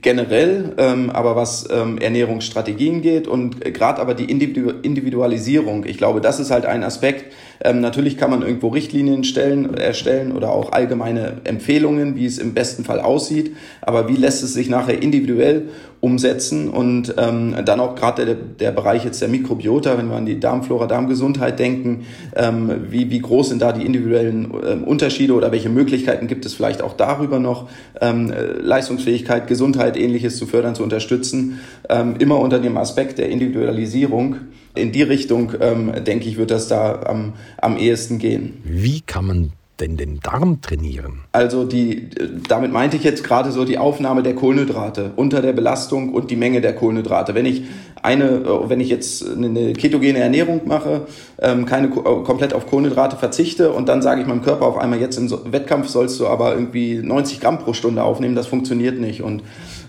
generell, 0.00 0.72
ähm, 0.78 1.10
aber 1.10 1.36
was 1.36 1.68
ähm, 1.70 1.98
Ernährungsstrategien 1.98 3.02
geht 3.02 3.28
und 3.28 3.64
äh, 3.64 3.70
gerade 3.70 4.00
aber 4.00 4.14
die 4.14 4.24
Individu 4.24 4.70
Individualisierung, 4.82 5.84
ich 5.84 5.98
glaube, 5.98 6.20
das 6.20 6.40
ist 6.40 6.50
halt 6.50 6.64
ein 6.64 6.82
Aspekt. 6.82 7.32
Ähm, 7.62 7.80
natürlich 7.80 8.16
kann 8.16 8.30
man 8.30 8.40
irgendwo 8.40 8.68
Richtlinien 8.68 9.24
stellen, 9.24 9.74
erstellen 9.74 10.32
oder 10.32 10.50
auch 10.50 10.72
allgemeine 10.72 11.42
Empfehlungen, 11.44 12.16
wie 12.16 12.24
es 12.24 12.38
im 12.38 12.54
besten 12.54 12.84
Fall 12.84 13.00
aussieht, 13.00 13.54
aber 13.82 14.08
wie 14.08 14.16
lässt 14.16 14.42
es 14.42 14.54
sich 14.54 14.70
nachher 14.70 15.02
individuell 15.02 15.68
umsetzen 16.00 16.70
und 16.70 17.14
ähm, 17.18 17.54
dann 17.64 17.78
auch 17.78 17.94
gerade 17.94 18.24
der, 18.24 18.34
der 18.34 18.70
Bereich 18.72 19.04
jetzt 19.04 19.20
der 19.20 19.28
Mikrobiota, 19.28 19.98
wenn 19.98 20.08
wir 20.08 20.16
an 20.16 20.24
die 20.24 20.40
Darmflora, 20.40 20.86
Darmgesundheit 20.86 21.58
denken, 21.58 22.06
ähm, 22.34 22.86
wie, 22.88 23.10
wie 23.10 23.20
groß 23.20 23.50
sind 23.50 23.60
da 23.60 23.72
die 23.72 23.84
individuellen 23.84 24.52
ähm, 24.66 24.84
Unterschiede 24.84 25.34
oder 25.34 25.52
welche 25.52 25.68
Möglichkeiten 25.68 26.26
gibt 26.26 26.46
es 26.46 26.54
vielleicht 26.54 26.80
auch 26.80 26.94
darüber 26.94 27.38
noch, 27.38 27.68
ähm, 28.00 28.32
Leistungsfähigkeit, 28.60 29.46
Gesundheit, 29.46 29.96
ähnliches 29.96 30.38
zu 30.38 30.46
fördern, 30.46 30.74
zu 30.74 30.82
unterstützen, 30.82 31.60
ähm, 31.88 32.16
immer 32.18 32.38
unter 32.38 32.60
dem 32.60 32.78
Aspekt 32.78 33.18
der 33.18 33.28
Individualisierung. 33.28 34.36
In 34.74 34.92
die 34.92 35.02
Richtung, 35.02 35.52
ähm, 35.60 35.92
denke 36.04 36.28
ich, 36.28 36.38
wird 36.38 36.50
das 36.50 36.68
da 36.68 37.02
am, 37.02 37.34
am 37.60 37.76
ehesten 37.76 38.18
gehen. 38.18 38.58
Wie 38.64 39.00
kann 39.00 39.26
man 39.26 39.52
denn 39.80 39.96
den 39.96 40.20
Darm 40.20 40.60
trainieren? 40.60 41.20
Also 41.32 41.64
die, 41.64 42.10
damit 42.48 42.72
meinte 42.72 42.96
ich 42.96 43.04
jetzt 43.04 43.24
gerade 43.24 43.50
so 43.52 43.64
die 43.64 43.78
Aufnahme 43.78 44.22
der 44.22 44.34
Kohlenhydrate 44.34 45.12
unter 45.16 45.42
der 45.42 45.52
Belastung 45.52 46.12
und 46.12 46.30
die 46.30 46.36
Menge 46.36 46.60
der 46.60 46.74
Kohlenhydrate. 46.74 47.34
Wenn 47.34 47.46
ich 47.46 47.64
eine, 48.02 48.24
äh, 48.24 48.68
wenn 48.68 48.80
ich 48.80 48.88
jetzt 48.88 49.26
eine 49.28 49.72
ketogene 49.72 50.18
Ernährung 50.18 50.62
mache, 50.66 51.06
ähm, 51.40 51.66
keine 51.66 51.88
äh, 51.88 52.22
komplett 52.24 52.54
auf 52.54 52.66
Kohlenhydrate 52.66 53.16
verzichte 53.16 53.72
und 53.72 53.88
dann 53.88 54.02
sage 54.02 54.20
ich 54.20 54.26
meinem 54.26 54.42
Körper 54.42 54.66
auf 54.66 54.78
einmal 54.78 55.00
jetzt 55.00 55.16
im 55.16 55.30
Wettkampf 55.52 55.88
sollst 55.88 56.20
du 56.20 56.26
aber 56.26 56.54
irgendwie 56.54 57.00
90 57.02 57.40
Gramm 57.40 57.58
pro 57.58 57.72
Stunde 57.72 58.02
aufnehmen, 58.02 58.34
das 58.34 58.46
funktioniert 58.46 58.98
nicht 58.98 59.22
und 59.22 59.42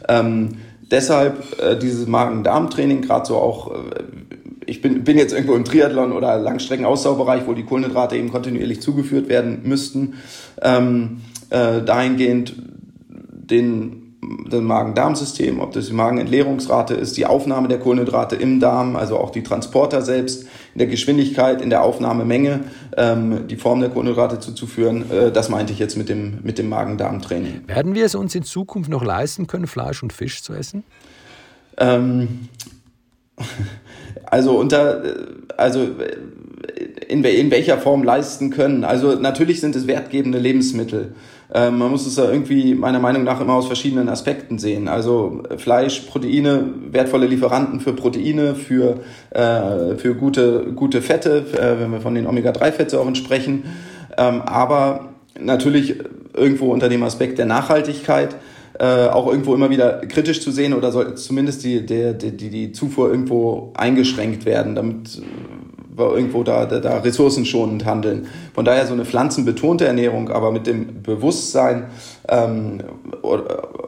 ähm, 0.08 0.49
deshalb 0.91 1.62
äh, 1.62 1.77
dieses 1.77 2.08
Magen-Darm-Training, 2.08 3.01
gerade 3.01 3.25
so 3.25 3.38
auch, 3.38 3.71
äh, 3.71 4.31
ich 4.71 4.81
bin, 4.81 5.03
bin 5.03 5.17
jetzt 5.17 5.34
irgendwo 5.34 5.55
im 5.55 5.65
Triathlon 5.65 6.13
oder 6.13 6.39
Langstrecken-Ausdauerbereich, 6.39 7.45
wo 7.45 7.53
die 7.53 7.63
Kohlenhydrate 7.63 8.15
eben 8.15 8.31
kontinuierlich 8.31 8.81
zugeführt 8.81 9.27
werden 9.27 9.63
müssten, 9.63 10.13
ähm, 10.62 11.19
äh, 11.49 11.81
dahingehend 11.81 12.55
den 13.31 13.97
das 14.49 14.62
Magen-Darm-System, 14.62 15.60
ob 15.60 15.73
das 15.73 15.88
die 15.88 15.93
Magenentleerungsrate 15.93 16.93
ist, 16.93 17.17
die 17.17 17.25
Aufnahme 17.25 17.67
der 17.67 17.79
Kohlenhydrate 17.79 18.36
im 18.36 18.60
Darm, 18.60 18.95
also 18.95 19.17
auch 19.17 19.31
die 19.31 19.41
Transporter 19.41 20.03
selbst, 20.03 20.43
in 20.43 20.77
der 20.77 20.88
Geschwindigkeit, 20.88 21.60
in 21.60 21.71
der 21.71 21.84
Aufnahmemenge, 21.84 22.62
ähm, 22.95 23.47
die 23.47 23.55
Form 23.57 23.81
der 23.81 23.89
Kohlenhydrate 23.89 24.39
zuzuführen. 24.39 25.12
Äh, 25.12 25.31
das 25.31 25.49
meinte 25.49 25.73
ich 25.73 25.79
jetzt 25.79 25.97
mit 25.97 26.07
dem, 26.07 26.38
mit 26.43 26.60
dem 26.60 26.69
Magen-Darm-Training. 26.69 27.63
Werden 27.67 27.95
wir 27.95 28.05
es 28.05 28.15
uns 28.15 28.36
in 28.36 28.43
Zukunft 28.43 28.89
noch 28.89 29.03
leisten 29.03 29.47
können, 29.47 29.67
Fleisch 29.67 30.01
und 30.03 30.13
Fisch 30.13 30.43
zu 30.43 30.53
essen? 30.53 30.84
Ähm, 31.77 32.47
also 34.25 34.57
unter, 34.57 35.03
äh, 35.03 35.15
also 35.57 35.88
in, 37.07 37.23
in 37.23 37.51
welcher 37.51 37.77
Form 37.77 38.03
leisten 38.03 38.49
können. 38.49 38.84
Also 38.84 39.15
natürlich 39.15 39.62
sind 39.62 39.75
es 39.75 39.88
wertgebende 39.88 40.39
Lebensmittel. 40.39 41.13
Ähm, 41.53 41.79
man 41.79 41.91
muss 41.91 42.07
es 42.07 42.15
ja 42.15 42.31
irgendwie 42.31 42.75
meiner 42.75 42.99
Meinung 42.99 43.23
nach 43.23 43.41
immer 43.41 43.55
aus 43.55 43.67
verschiedenen 43.67 44.07
Aspekten 44.07 44.57
sehen. 44.57 44.88
Also 44.88 45.43
Fleisch, 45.57 46.01
Proteine, 46.01 46.69
wertvolle 46.91 47.27
Lieferanten 47.27 47.81
für 47.81 47.93
Proteine, 47.93 48.55
für, 48.55 49.01
äh, 49.31 49.95
für 49.97 50.15
gute, 50.15 50.71
gute 50.73 51.01
Fette, 51.01 51.45
äh, 51.53 51.81
wenn 51.81 51.91
wir 51.91 51.99
von 51.99 52.15
den 52.15 52.25
Omega-3-Fettsäuren 52.25 53.15
sprechen. 53.15 53.65
Ähm, 54.17 54.41
aber 54.43 55.10
natürlich 55.38 55.95
irgendwo 56.34 56.71
unter 56.71 56.88
dem 56.88 57.03
Aspekt 57.03 57.38
der 57.38 57.45
Nachhaltigkeit 57.45 58.36
äh, 58.82 59.10
auch 59.10 59.28
irgendwo 59.28 59.54
immer 59.54 59.70
wieder 59.70 60.00
kritisch 60.08 60.41
zu 60.41 60.50
sehen 60.50 60.74
oder 60.74 60.91
soll 60.91 61.13
zumindest 61.13 61.63
die, 61.63 61.86
der, 61.86 62.13
die, 62.13 62.50
die 62.50 62.72
Zufuhr 62.72 63.12
irgendwo 63.12 63.74
eingeschränkt 63.76 64.46
werden, 64.46 64.74
damit 64.74 65.22
wir 65.96 66.15
irgendwo 66.15 66.41
da, 66.41 66.65
da, 66.65 66.80
da 66.80 66.98
ressourcenschonend 66.98 67.86
handeln. 67.86 68.26
Von 68.56 68.65
daher 68.65 68.88
so 68.88 68.94
eine 68.94 69.06
pflanzenbetonte 69.06 69.86
Ernährung, 69.86 70.30
aber 70.30 70.52
mit 70.52 70.65
dem 70.65 71.04
Bewusstsein 71.04 71.91
ähm, 72.28 72.80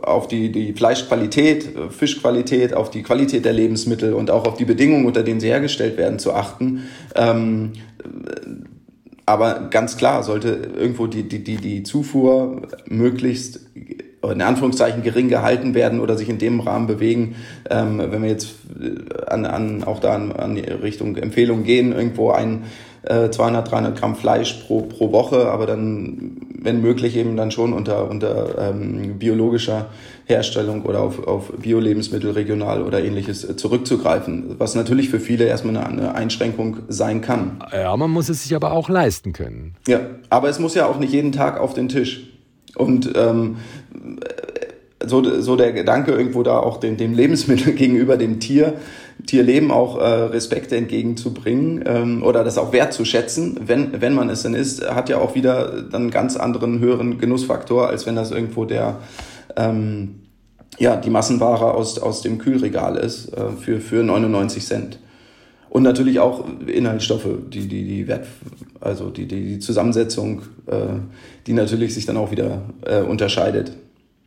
auf 0.04 0.28
die, 0.28 0.52
die 0.52 0.74
Fleischqualität, 0.74 1.70
Fischqualität, 1.90 2.76
auf 2.76 2.92
die 2.92 3.02
Qualität 3.02 3.46
der 3.46 3.54
Lebensmittel 3.54 4.14
und 4.14 4.30
auch 4.30 4.46
auf 4.46 4.58
die 4.58 4.66
Bedingungen, 4.66 5.08
unter 5.08 5.24
denen 5.24 5.40
sie 5.40 5.48
hergestellt 5.48 5.98
werden, 5.98 6.20
zu 6.20 6.34
achten. 6.34 6.84
Ähm, 7.16 7.72
aber 9.26 9.70
ganz 9.72 9.98
klar 9.98 10.22
sollte 10.22 10.50
irgendwo 10.78 11.08
die, 11.08 11.24
die, 11.24 11.44
die, 11.44 11.58
die 11.58 11.82
Zufuhr 11.82 12.62
möglichst 12.88 13.62
in 14.32 14.42
Anführungszeichen 14.42 15.04
gering 15.04 15.30
gehalten 15.30 15.74
werden 15.74 16.00
oder 16.00 16.18
sich 16.18 16.30
in 16.30 16.38
dem 16.38 16.60
Rahmen 16.60 16.88
bewegen. 16.88 17.36
Ähm, 17.70 18.00
wenn 18.00 18.22
wir 18.22 18.30
jetzt 18.30 18.56
äh, 18.80 19.26
an, 19.30 19.46
an, 19.46 19.84
auch 19.84 20.00
da 20.00 20.14
an, 20.14 20.32
an 20.32 20.56
die 20.56 20.62
Richtung 20.62 21.16
Empfehlung 21.18 21.64
gehen, 21.64 21.92
irgendwo 21.92 22.32
ein 22.32 22.64
äh, 23.04 23.30
200, 23.30 23.70
300 23.70 24.00
Gramm 24.00 24.16
Fleisch 24.16 24.54
pro, 24.66 24.82
pro 24.82 25.12
Woche, 25.12 25.52
aber 25.52 25.66
dann, 25.66 26.38
wenn 26.60 26.82
möglich, 26.82 27.18
eben 27.18 27.36
dann 27.36 27.52
schon 27.52 27.74
unter, 27.74 28.10
unter 28.10 28.70
ähm, 28.70 29.20
biologischer 29.20 29.88
Herstellung 30.26 30.84
oder 30.84 31.02
auf, 31.02 31.28
auf 31.28 31.52
Bio-Lebensmittel 31.52 32.32
regional 32.32 32.82
oder 32.82 33.04
ähnliches 33.04 33.44
äh, 33.44 33.56
zurückzugreifen, 33.58 34.56
was 34.58 34.76
natürlich 34.76 35.10
für 35.10 35.20
viele 35.20 35.46
erstmal 35.46 35.76
eine, 35.76 35.86
eine 35.86 36.16
Einschränkung 36.16 36.78
sein 36.88 37.22
kann. 37.22 37.62
Ja, 37.74 37.96
man 37.98 38.10
muss 38.10 38.30
es 38.30 38.44
sich 38.44 38.56
aber 38.56 38.72
auch 38.72 38.88
leisten 38.88 39.34
können. 39.34 39.76
Ja, 39.88 40.00
aber 40.30 40.50
es 40.50 40.60
muss 40.60 40.76
ja 40.76 40.86
auch 40.86 40.98
nicht 40.98 41.12
jeden 41.12 41.34
Tag 41.34 41.60
auf 41.60 41.74
den 41.74 41.90
Tisch. 41.90 42.33
Und 42.76 43.14
ähm, 43.16 43.58
so, 45.06 45.42
so 45.42 45.56
der 45.56 45.74
Gedanke 45.74 46.12
irgendwo 46.12 46.44
da 46.44 46.60
auch 46.60 46.78
dem, 46.78 46.98
dem 46.98 47.14
Lebensmittel 47.14 47.74
gegenüber 47.76 48.18
dem 48.18 48.40
Tier, 48.40 48.74
Tierleben 49.28 49.72
auch 49.72 50.00
äh, 50.00 50.04
Respekte 50.04 50.76
entgegenzubringen 50.76 51.84
ähm, 51.86 52.24
oder 52.24 52.44
das 52.44 52.58
auch 52.58 52.74
wertzuschätzen, 52.74 53.60
wenn, 53.66 54.02
wenn 54.02 54.14
man 54.14 54.30
es 54.30 54.44
denn 54.44 54.54
ist, 54.54 54.90
hat 54.90 55.10
ja 55.10 55.20
auch 55.20 55.36
wieder 55.36 55.84
dann 55.84 56.04
einen 56.04 56.12
ganz 56.12 56.36
anderen, 56.36 56.80
höheren 56.80 57.20
Genussfaktor, 57.20 57.88
als 57.88 58.06
wenn 58.06 58.16
das 58.16 58.32
irgendwo 58.32 58.66
der, 58.66 58.98
ähm, 59.56 60.24
ja, 60.80 60.96
die 60.96 61.10
Massenware 61.10 61.74
aus, 61.74 62.00
aus 62.00 62.22
dem 62.22 62.38
Kühlregal 62.38 62.98
ist 62.98 63.30
äh, 63.34 63.52
für, 63.60 63.80
für 63.80 64.04
99 64.04 64.66
Cent. 64.66 65.00
Und 65.70 65.84
natürlich 65.84 66.20
auch 66.20 66.46
Inhaltsstoffe, 66.68 67.28
die, 67.50 67.68
die, 67.68 67.84
die 67.84 68.08
Wert, 68.08 68.28
also 68.84 69.10
die, 69.10 69.26
die, 69.26 69.46
die 69.46 69.60
Zusammensetzung, 69.60 70.42
äh, 70.68 70.76
die 71.48 71.54
natürlich 71.54 71.94
sich 71.94 72.06
dann 72.06 72.18
auch 72.18 72.32
wieder 72.32 72.64
äh, 72.86 73.02
unterscheidet, 73.02 73.72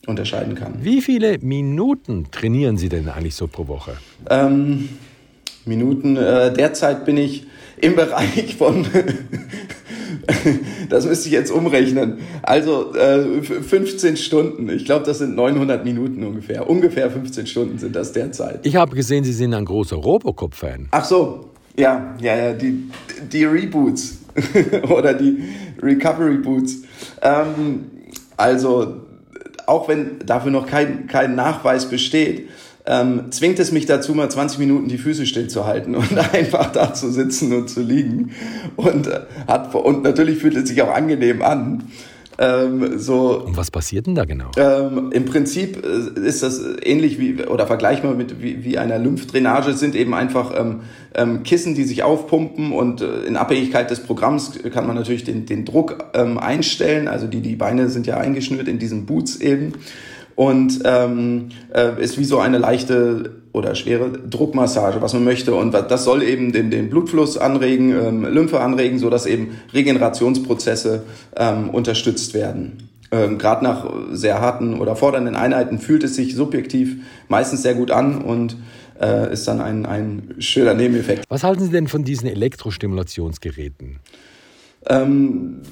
unterscheiden 0.07 0.55
kann. 0.55 0.79
Wie 0.81 1.03
viele 1.03 1.39
Minuten 1.39 2.29
trainieren 2.31 2.79
Sie 2.79 2.89
denn 2.89 3.09
eigentlich 3.09 3.35
so 3.35 3.47
pro 3.49 3.69
Woche? 3.69 3.93
Ähm, 4.31 4.89
Minuten, 5.65 6.17
äh, 6.17 6.53
derzeit 6.53 7.05
bin 7.05 7.17
ich 7.17 7.47
im 7.79 7.97
Bereich 7.97 8.57
von 8.57 8.87
das 10.89 11.07
müsste 11.07 11.29
ich 11.29 11.35
jetzt 11.35 11.51
umrechnen. 11.51 12.19
Also 12.43 12.95
äh, 12.95 13.43
15 13.43 14.17
Stunden. 14.17 14.69
Ich 14.71 14.85
glaube, 14.85 15.05
das 15.05 15.19
sind 15.19 15.37
900 15.37 15.85
Minuten 15.85 16.25
ungefähr. 16.25 16.69
Ungefähr 16.71 17.11
15 17.11 17.47
Stunden 17.47 17.79
sind 17.79 17.95
das 17.95 18.13
derzeit. 18.13 18.67
Ich 18.67 18.77
habe 18.77 18.95
gesehen, 18.97 19.25
Sie 19.25 19.33
sind 19.33 19.53
ein 19.53 19.65
großer 19.65 19.97
Robocop-Fan. 19.97 20.89
Ach 20.93 21.05
so. 21.05 21.51
Ja, 21.79 22.15
ja, 22.21 22.37
ja. 22.37 22.53
Die, 22.55 22.91
die 23.31 23.45
Reboots 23.45 24.26
oder 24.89 25.15
die 25.15 25.43
Recovery 25.83 26.39
Boots. 26.39 26.83
Ähm, 27.23 27.87
also, 28.37 29.03
auch 29.67 29.89
wenn 29.89 30.19
dafür 30.25 30.51
noch 30.51 30.67
kein, 30.67 31.07
kein 31.07 31.35
Nachweis 31.35 31.87
besteht, 31.87 32.49
ähm, 32.89 33.33
zwingt 33.33 33.59
es 33.59 33.73
mich 33.73 33.87
dazu, 33.87 34.15
mal 34.15 34.31
20 34.31 34.61
Minuten 34.61 34.89
die 34.89 34.99
Füße 34.99 35.27
stillzuhalten 35.27 35.97
und 35.97 36.17
einfach 36.35 36.71
da 36.71 36.95
zu 36.95 37.11
sitzen 37.11 37.53
und 37.53 37.69
zu 37.69 37.81
liegen. 37.81 38.31
Und, 38.77 39.09
äh, 39.09 39.21
hat, 39.49 39.75
und 39.75 40.05
natürlich 40.05 40.39
fühlt 40.39 40.57
es 40.57 40.69
sich 40.69 40.81
auch 40.83 40.95
angenehm 40.95 41.43
an. 41.43 41.85
Ähm, 42.39 42.99
so, 42.99 43.43
und 43.47 43.57
was 43.57 43.71
passiert 43.71 44.07
denn 44.07 44.15
da 44.15 44.25
genau? 44.25 44.51
Ähm, 44.57 45.11
Im 45.13 45.25
Prinzip 45.25 45.85
äh, 45.85 46.21
ist 46.21 46.43
das 46.43 46.61
ähnlich 46.83 47.19
wie 47.19 47.45
oder 47.45 47.67
vergleichbar 47.67 48.15
mit 48.15 48.43
wie, 48.43 48.65
wie 48.65 48.79
einer 48.79 48.99
Lymphdrainage 48.99 49.73
sind 49.73 49.95
eben 49.95 50.15
einfach 50.15 50.53
ähm, 50.59 50.81
ähm, 51.15 51.43
Kissen, 51.45 51.75
die 51.75 51.85
sich 51.85 52.03
aufpumpen 52.03 52.73
und 52.73 53.01
äh, 53.01 53.23
in 53.23 53.37
Abhängigkeit 53.37 53.91
des 53.91 54.01
Programms 54.01 54.53
kann 54.73 54.87
man 54.87 54.97
natürlich 54.97 55.25
den, 55.25 55.47
den 55.47 55.65
Druck 55.65 56.05
ähm, 56.15 56.39
einstellen. 56.39 57.09
Also 57.09 57.27
die 57.27 57.41
die 57.41 57.57
Beine 57.57 57.89
sind 57.89 58.07
ja 58.07 58.19
eingeschnürt 58.19 58.69
in 58.69 58.79
diesen 58.79 59.07
Boots 59.07 59.37
eben 59.37 59.73
und 60.37 60.81
ähm, 60.85 61.49
äh, 61.75 62.01
ist 62.01 62.19
wie 62.19 62.25
so 62.25 62.39
eine 62.39 62.59
leichte 62.59 63.33
oder 63.53 63.75
schwere 63.75 64.11
Druckmassage, 64.11 65.01
was 65.01 65.15
man 65.15 65.25
möchte. 65.25 65.55
Und 65.55 65.73
das 65.73 66.05
soll 66.05 66.23
eben 66.23 66.53
den, 66.53 66.71
den 66.71 66.91
Blutfluss 66.91 67.39
anregen, 67.39 67.91
ähm, 67.91 68.25
Lymphe 68.27 68.61
anregen, 68.61 68.99
so 68.99 69.09
dass 69.09 69.25
eben 69.25 69.57
Regenerationsprozesse 69.73 71.05
ähm, 71.37 71.71
unterstützt 71.71 72.35
werden. 72.35 72.91
Ähm, 73.11 73.39
Gerade 73.39 73.65
nach 73.65 73.91
sehr 74.13 74.41
harten 74.41 74.79
oder 74.79 74.95
fordernden 74.95 75.37
Einheiten 75.37 75.79
fühlt 75.79 76.05
es 76.05 76.17
sich 76.17 76.37
subjektiv 76.37 76.99
meistens 77.29 77.63
sehr 77.63 77.75
gut 77.75 77.91
an 77.91 78.21
und 78.21 78.59
äh, 79.01 79.33
ist 79.33 79.49
dann 79.49 79.63
ein, 79.63 79.87
ein 79.87 80.35
schöner 80.39 80.75
Nebeneffekt. 80.75 81.25
Was 81.31 81.43
halten 81.43 81.65
Sie 81.65 81.71
denn 81.71 81.89
von 81.89 82.05
diesen 82.05 82.29
Elektrostimulationsgeräten? 82.29 84.01
Ähm, 84.87 85.63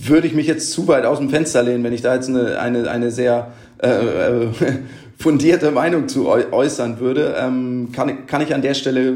würde 0.00 0.26
ich 0.28 0.34
mich 0.34 0.46
jetzt 0.46 0.70
zu 0.70 0.86
weit 0.86 1.04
aus 1.04 1.18
dem 1.18 1.30
Fenster 1.30 1.62
lehnen, 1.62 1.82
wenn 1.82 1.92
ich 1.92 2.02
da 2.02 2.14
jetzt 2.14 2.28
eine, 2.28 2.60
eine, 2.60 2.88
eine 2.88 3.10
sehr 3.10 3.52
äh, 3.82 4.44
äh, 4.44 4.48
fundierte 5.18 5.70
Meinung 5.72 6.08
zu 6.08 6.28
äußern 6.28 7.00
würde, 7.00 7.34
ähm, 7.38 7.88
kann, 7.92 8.26
kann 8.26 8.40
ich 8.40 8.54
an 8.54 8.62
der 8.62 8.74
Stelle 8.74 9.14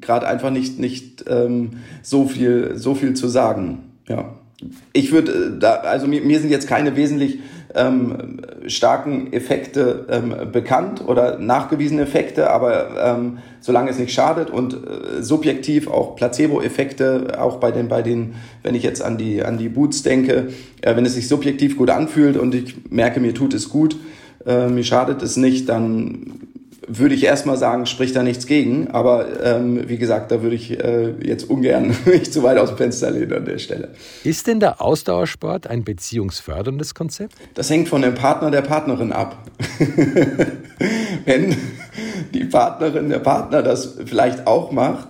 gerade 0.00 0.26
einfach 0.26 0.50
nicht, 0.50 0.78
nicht 0.78 1.24
ähm, 1.28 1.72
so, 2.02 2.26
viel, 2.26 2.72
so 2.76 2.94
viel 2.94 3.14
zu 3.14 3.28
sagen. 3.28 3.80
Ja. 4.08 4.34
Ich 4.92 5.12
würde 5.12 5.32
äh, 5.32 5.58
da, 5.58 5.74
also 5.74 6.06
mir, 6.06 6.22
mir 6.22 6.40
sind 6.40 6.50
jetzt 6.50 6.68
keine 6.68 6.96
wesentlich 6.96 7.40
ähm, 7.74 8.40
starken 8.66 9.32
Effekte 9.32 10.06
ähm, 10.10 10.52
bekannt 10.52 11.02
oder 11.06 11.38
nachgewiesene 11.38 12.02
Effekte, 12.02 12.50
aber 12.50 12.90
ähm, 13.02 13.38
solange 13.60 13.90
es 13.90 13.98
nicht 13.98 14.12
schadet 14.12 14.50
und 14.50 14.74
äh, 14.74 15.22
subjektiv 15.22 15.88
auch 15.88 16.16
Placebo-Effekte, 16.16 17.40
auch 17.40 17.56
bei 17.56 17.70
den, 17.70 17.88
bei 17.88 18.02
den, 18.02 18.34
wenn 18.62 18.74
ich 18.74 18.82
jetzt 18.82 19.02
an 19.02 19.18
die, 19.18 19.42
an 19.44 19.58
die 19.58 19.68
Boots 19.68 20.02
denke, 20.02 20.48
äh, 20.82 20.96
wenn 20.96 21.06
es 21.06 21.14
sich 21.14 21.28
subjektiv 21.28 21.76
gut 21.76 21.90
anfühlt 21.90 22.36
und 22.36 22.54
ich 22.54 22.90
merke, 22.90 23.20
mir 23.20 23.34
tut 23.34 23.54
es 23.54 23.68
gut, 23.68 23.96
äh, 24.46 24.68
mir 24.68 24.84
schadet 24.84 25.22
es 25.22 25.36
nicht, 25.36 25.68
dann 25.68 26.40
würde 26.86 27.14
ich 27.14 27.24
erstmal 27.24 27.56
sagen, 27.56 27.86
spricht 27.86 28.16
da 28.16 28.22
nichts 28.22 28.46
gegen. 28.46 28.88
Aber 28.88 29.42
ähm, 29.42 29.88
wie 29.88 29.98
gesagt, 29.98 30.30
da 30.30 30.42
würde 30.42 30.56
ich 30.56 30.78
äh, 30.78 31.12
jetzt 31.22 31.48
ungern 31.48 31.96
mich 32.04 32.32
zu 32.32 32.42
weit 32.42 32.58
aus 32.58 32.70
dem 32.70 32.78
Fenster 32.78 33.10
lehnen 33.10 33.32
an 33.32 33.44
der 33.44 33.58
Stelle. 33.58 33.90
Ist 34.24 34.46
denn 34.46 34.60
der 34.60 34.80
Ausdauersport 34.80 35.66
ein 35.66 35.84
beziehungsförderndes 35.84 36.94
Konzept? 36.94 37.34
Das 37.54 37.70
hängt 37.70 37.88
von 37.88 38.02
dem 38.02 38.14
Partner 38.14 38.50
der 38.50 38.62
Partnerin 38.62 39.12
ab. 39.12 39.36
Wenn 41.24 41.56
die 42.34 42.44
Partnerin, 42.44 43.08
der 43.08 43.20
Partner 43.20 43.62
das 43.62 43.98
vielleicht 44.04 44.46
auch 44.46 44.72
macht, 44.72 45.08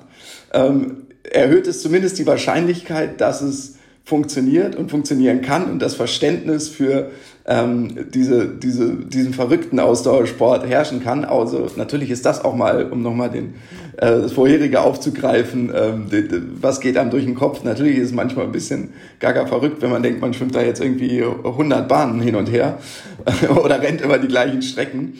ähm, 0.52 1.06
erhöht 1.22 1.66
es 1.66 1.82
zumindest 1.82 2.18
die 2.18 2.26
Wahrscheinlichkeit, 2.26 3.20
dass 3.20 3.40
es 3.40 3.76
funktioniert 4.04 4.74
und 4.74 4.90
funktionieren 4.90 5.42
kann 5.42 5.70
und 5.70 5.78
das 5.78 5.94
Verständnis 5.94 6.68
für 6.68 7.10
ähm, 7.46 8.06
diese, 8.14 8.46
diese, 8.46 8.94
diesen 8.94 9.34
verrückten 9.34 9.80
Ausdauersport 9.80 10.66
herrschen 10.66 11.02
kann. 11.02 11.24
Also 11.24 11.66
natürlich 11.76 12.10
ist 12.10 12.24
das 12.24 12.44
auch 12.44 12.54
mal, 12.54 12.90
um 12.90 13.02
nochmal 13.02 13.30
den, 13.30 13.54
äh, 13.96 14.20
das 14.20 14.32
vorherige 14.32 14.80
aufzugreifen, 14.80 15.72
ähm, 15.74 16.06
die, 16.10 16.28
die, 16.28 16.42
was 16.60 16.80
geht 16.80 16.96
einem 16.96 17.10
durch 17.10 17.24
den 17.24 17.34
Kopf. 17.34 17.64
Natürlich 17.64 17.98
ist 17.98 18.08
es 18.08 18.12
manchmal 18.12 18.46
ein 18.46 18.52
bisschen 18.52 18.90
gaga 19.18 19.46
verrückt, 19.46 19.82
wenn 19.82 19.90
man 19.90 20.02
denkt, 20.02 20.20
man 20.20 20.34
schwimmt 20.34 20.54
da 20.54 20.62
jetzt 20.62 20.80
irgendwie 20.80 21.22
100 21.22 21.88
Bahnen 21.88 22.20
hin 22.20 22.36
und 22.36 22.50
her 22.50 22.78
oder 23.64 23.80
rennt 23.80 24.00
immer 24.00 24.18
die 24.18 24.28
gleichen 24.28 24.62
Strecken. 24.62 25.14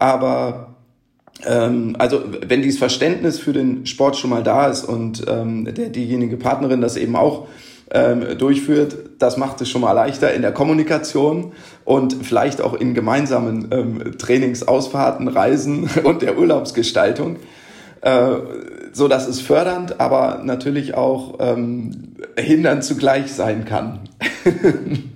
Aber 0.00 0.74
ähm, 1.46 1.94
also 1.98 2.22
wenn 2.46 2.62
dieses 2.62 2.78
Verständnis 2.78 3.38
für 3.38 3.52
den 3.52 3.86
Sport 3.86 4.16
schon 4.16 4.30
mal 4.30 4.42
da 4.42 4.66
ist 4.66 4.84
und 4.84 5.24
ähm, 5.28 5.72
der, 5.72 5.90
diejenige 5.90 6.36
Partnerin 6.36 6.80
das 6.80 6.96
eben 6.96 7.14
auch 7.14 7.46
ähm, 7.90 8.38
durchführt, 8.38 8.96
das 9.18 9.36
macht 9.36 9.60
es 9.60 9.68
schon 9.68 9.80
mal 9.80 9.92
leichter 9.92 10.32
in 10.34 10.42
der 10.42 10.52
Kommunikation 10.52 11.52
und 11.84 12.14
vielleicht 12.22 12.60
auch 12.60 12.74
in 12.74 12.94
gemeinsamen 12.94 13.68
ähm, 13.70 14.18
Trainingsausfahrten, 14.18 15.28
Reisen 15.28 15.88
und 16.04 16.22
der 16.22 16.38
Urlaubsgestaltung. 16.38 17.36
Äh, 18.00 18.36
so 18.92 19.08
dass 19.08 19.28
es 19.28 19.40
fördernd, 19.40 20.00
aber 20.00 20.40
natürlich 20.44 20.94
auch 20.94 21.38
ähm, 21.40 22.14
hindernd 22.38 22.84
zugleich 22.84 23.32
sein 23.32 23.64
kann. 23.64 24.00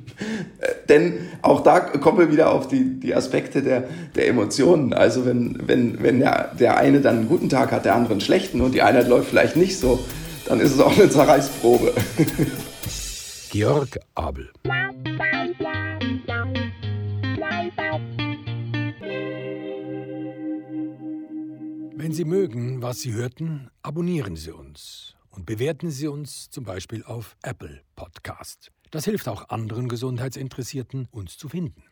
Denn 0.89 1.15
auch 1.43 1.61
da 1.61 1.81
kommen 1.81 2.19
wir 2.19 2.31
wieder 2.31 2.53
auf 2.53 2.69
die, 2.69 3.01
die 3.01 3.15
Aspekte 3.15 3.63
der, 3.63 3.85
der 4.15 4.29
Emotionen. 4.29 4.93
Also 4.93 5.25
wenn, 5.27 5.59
wenn, 5.67 6.03
wenn 6.03 6.21
der, 6.21 6.51
der 6.59 6.77
eine 6.77 7.01
dann 7.01 7.19
einen 7.19 7.29
guten 7.29 7.49
Tag 7.49 7.73
hat, 7.73 7.85
der 7.85 7.95
andere 7.95 8.13
einen 8.13 8.21
schlechten 8.21 8.61
und 8.61 8.73
die 8.73 8.83
Einheit 8.83 9.09
läuft 9.09 9.29
vielleicht 9.29 9.57
nicht 9.57 9.79
so, 9.79 10.01
dann 10.47 10.61
ist 10.61 10.73
es 10.73 10.81
auch 10.81 10.93
eine 10.93 11.09
Zerreißprobe. 11.09 11.95
Georg 13.51 13.99
Abel. 14.15 14.51
Wenn 21.95 22.13
Sie 22.13 22.25
mögen, 22.25 22.83
was 22.83 23.01
Sie 23.01 23.13
hörten, 23.13 23.71
abonnieren 23.83 24.37
Sie 24.37 24.51
uns 24.51 25.15
und 25.31 25.47
bewerten 25.47 25.91
Sie 25.91 26.09
uns 26.09 26.51
zum 26.51 26.65
Beispiel 26.65 27.05
auf 27.05 27.37
Apple 27.43 27.83
Podcast. 27.95 28.73
Das 28.91 29.05
hilft 29.05 29.29
auch 29.29 29.49
anderen 29.49 29.89
Gesundheitsinteressierten, 29.89 31.09
uns 31.11 31.39
zu 31.39 31.49
finden. 31.49 31.85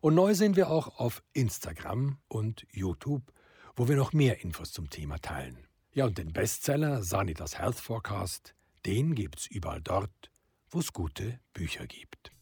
Und 0.00 0.14
neu 0.14 0.34
sind 0.34 0.56
wir 0.56 0.70
auch 0.70 0.98
auf 0.98 1.22
Instagram 1.32 2.18
und 2.28 2.66
YouTube, 2.70 3.32
wo 3.74 3.88
wir 3.88 3.96
noch 3.96 4.12
mehr 4.12 4.42
Infos 4.42 4.72
zum 4.72 4.90
Thema 4.90 5.18
teilen. 5.18 5.65
Ja, 5.96 6.04
und 6.04 6.18
den 6.18 6.30
Bestseller 6.30 7.02
Sanitas 7.02 7.58
Health 7.58 7.80
Forecast, 7.80 8.54
den 8.84 9.14
gibt's 9.14 9.46
überall 9.46 9.80
dort, 9.80 10.30
wo 10.68 10.80
es 10.80 10.92
gute 10.92 11.40
Bücher 11.54 11.86
gibt. 11.86 12.35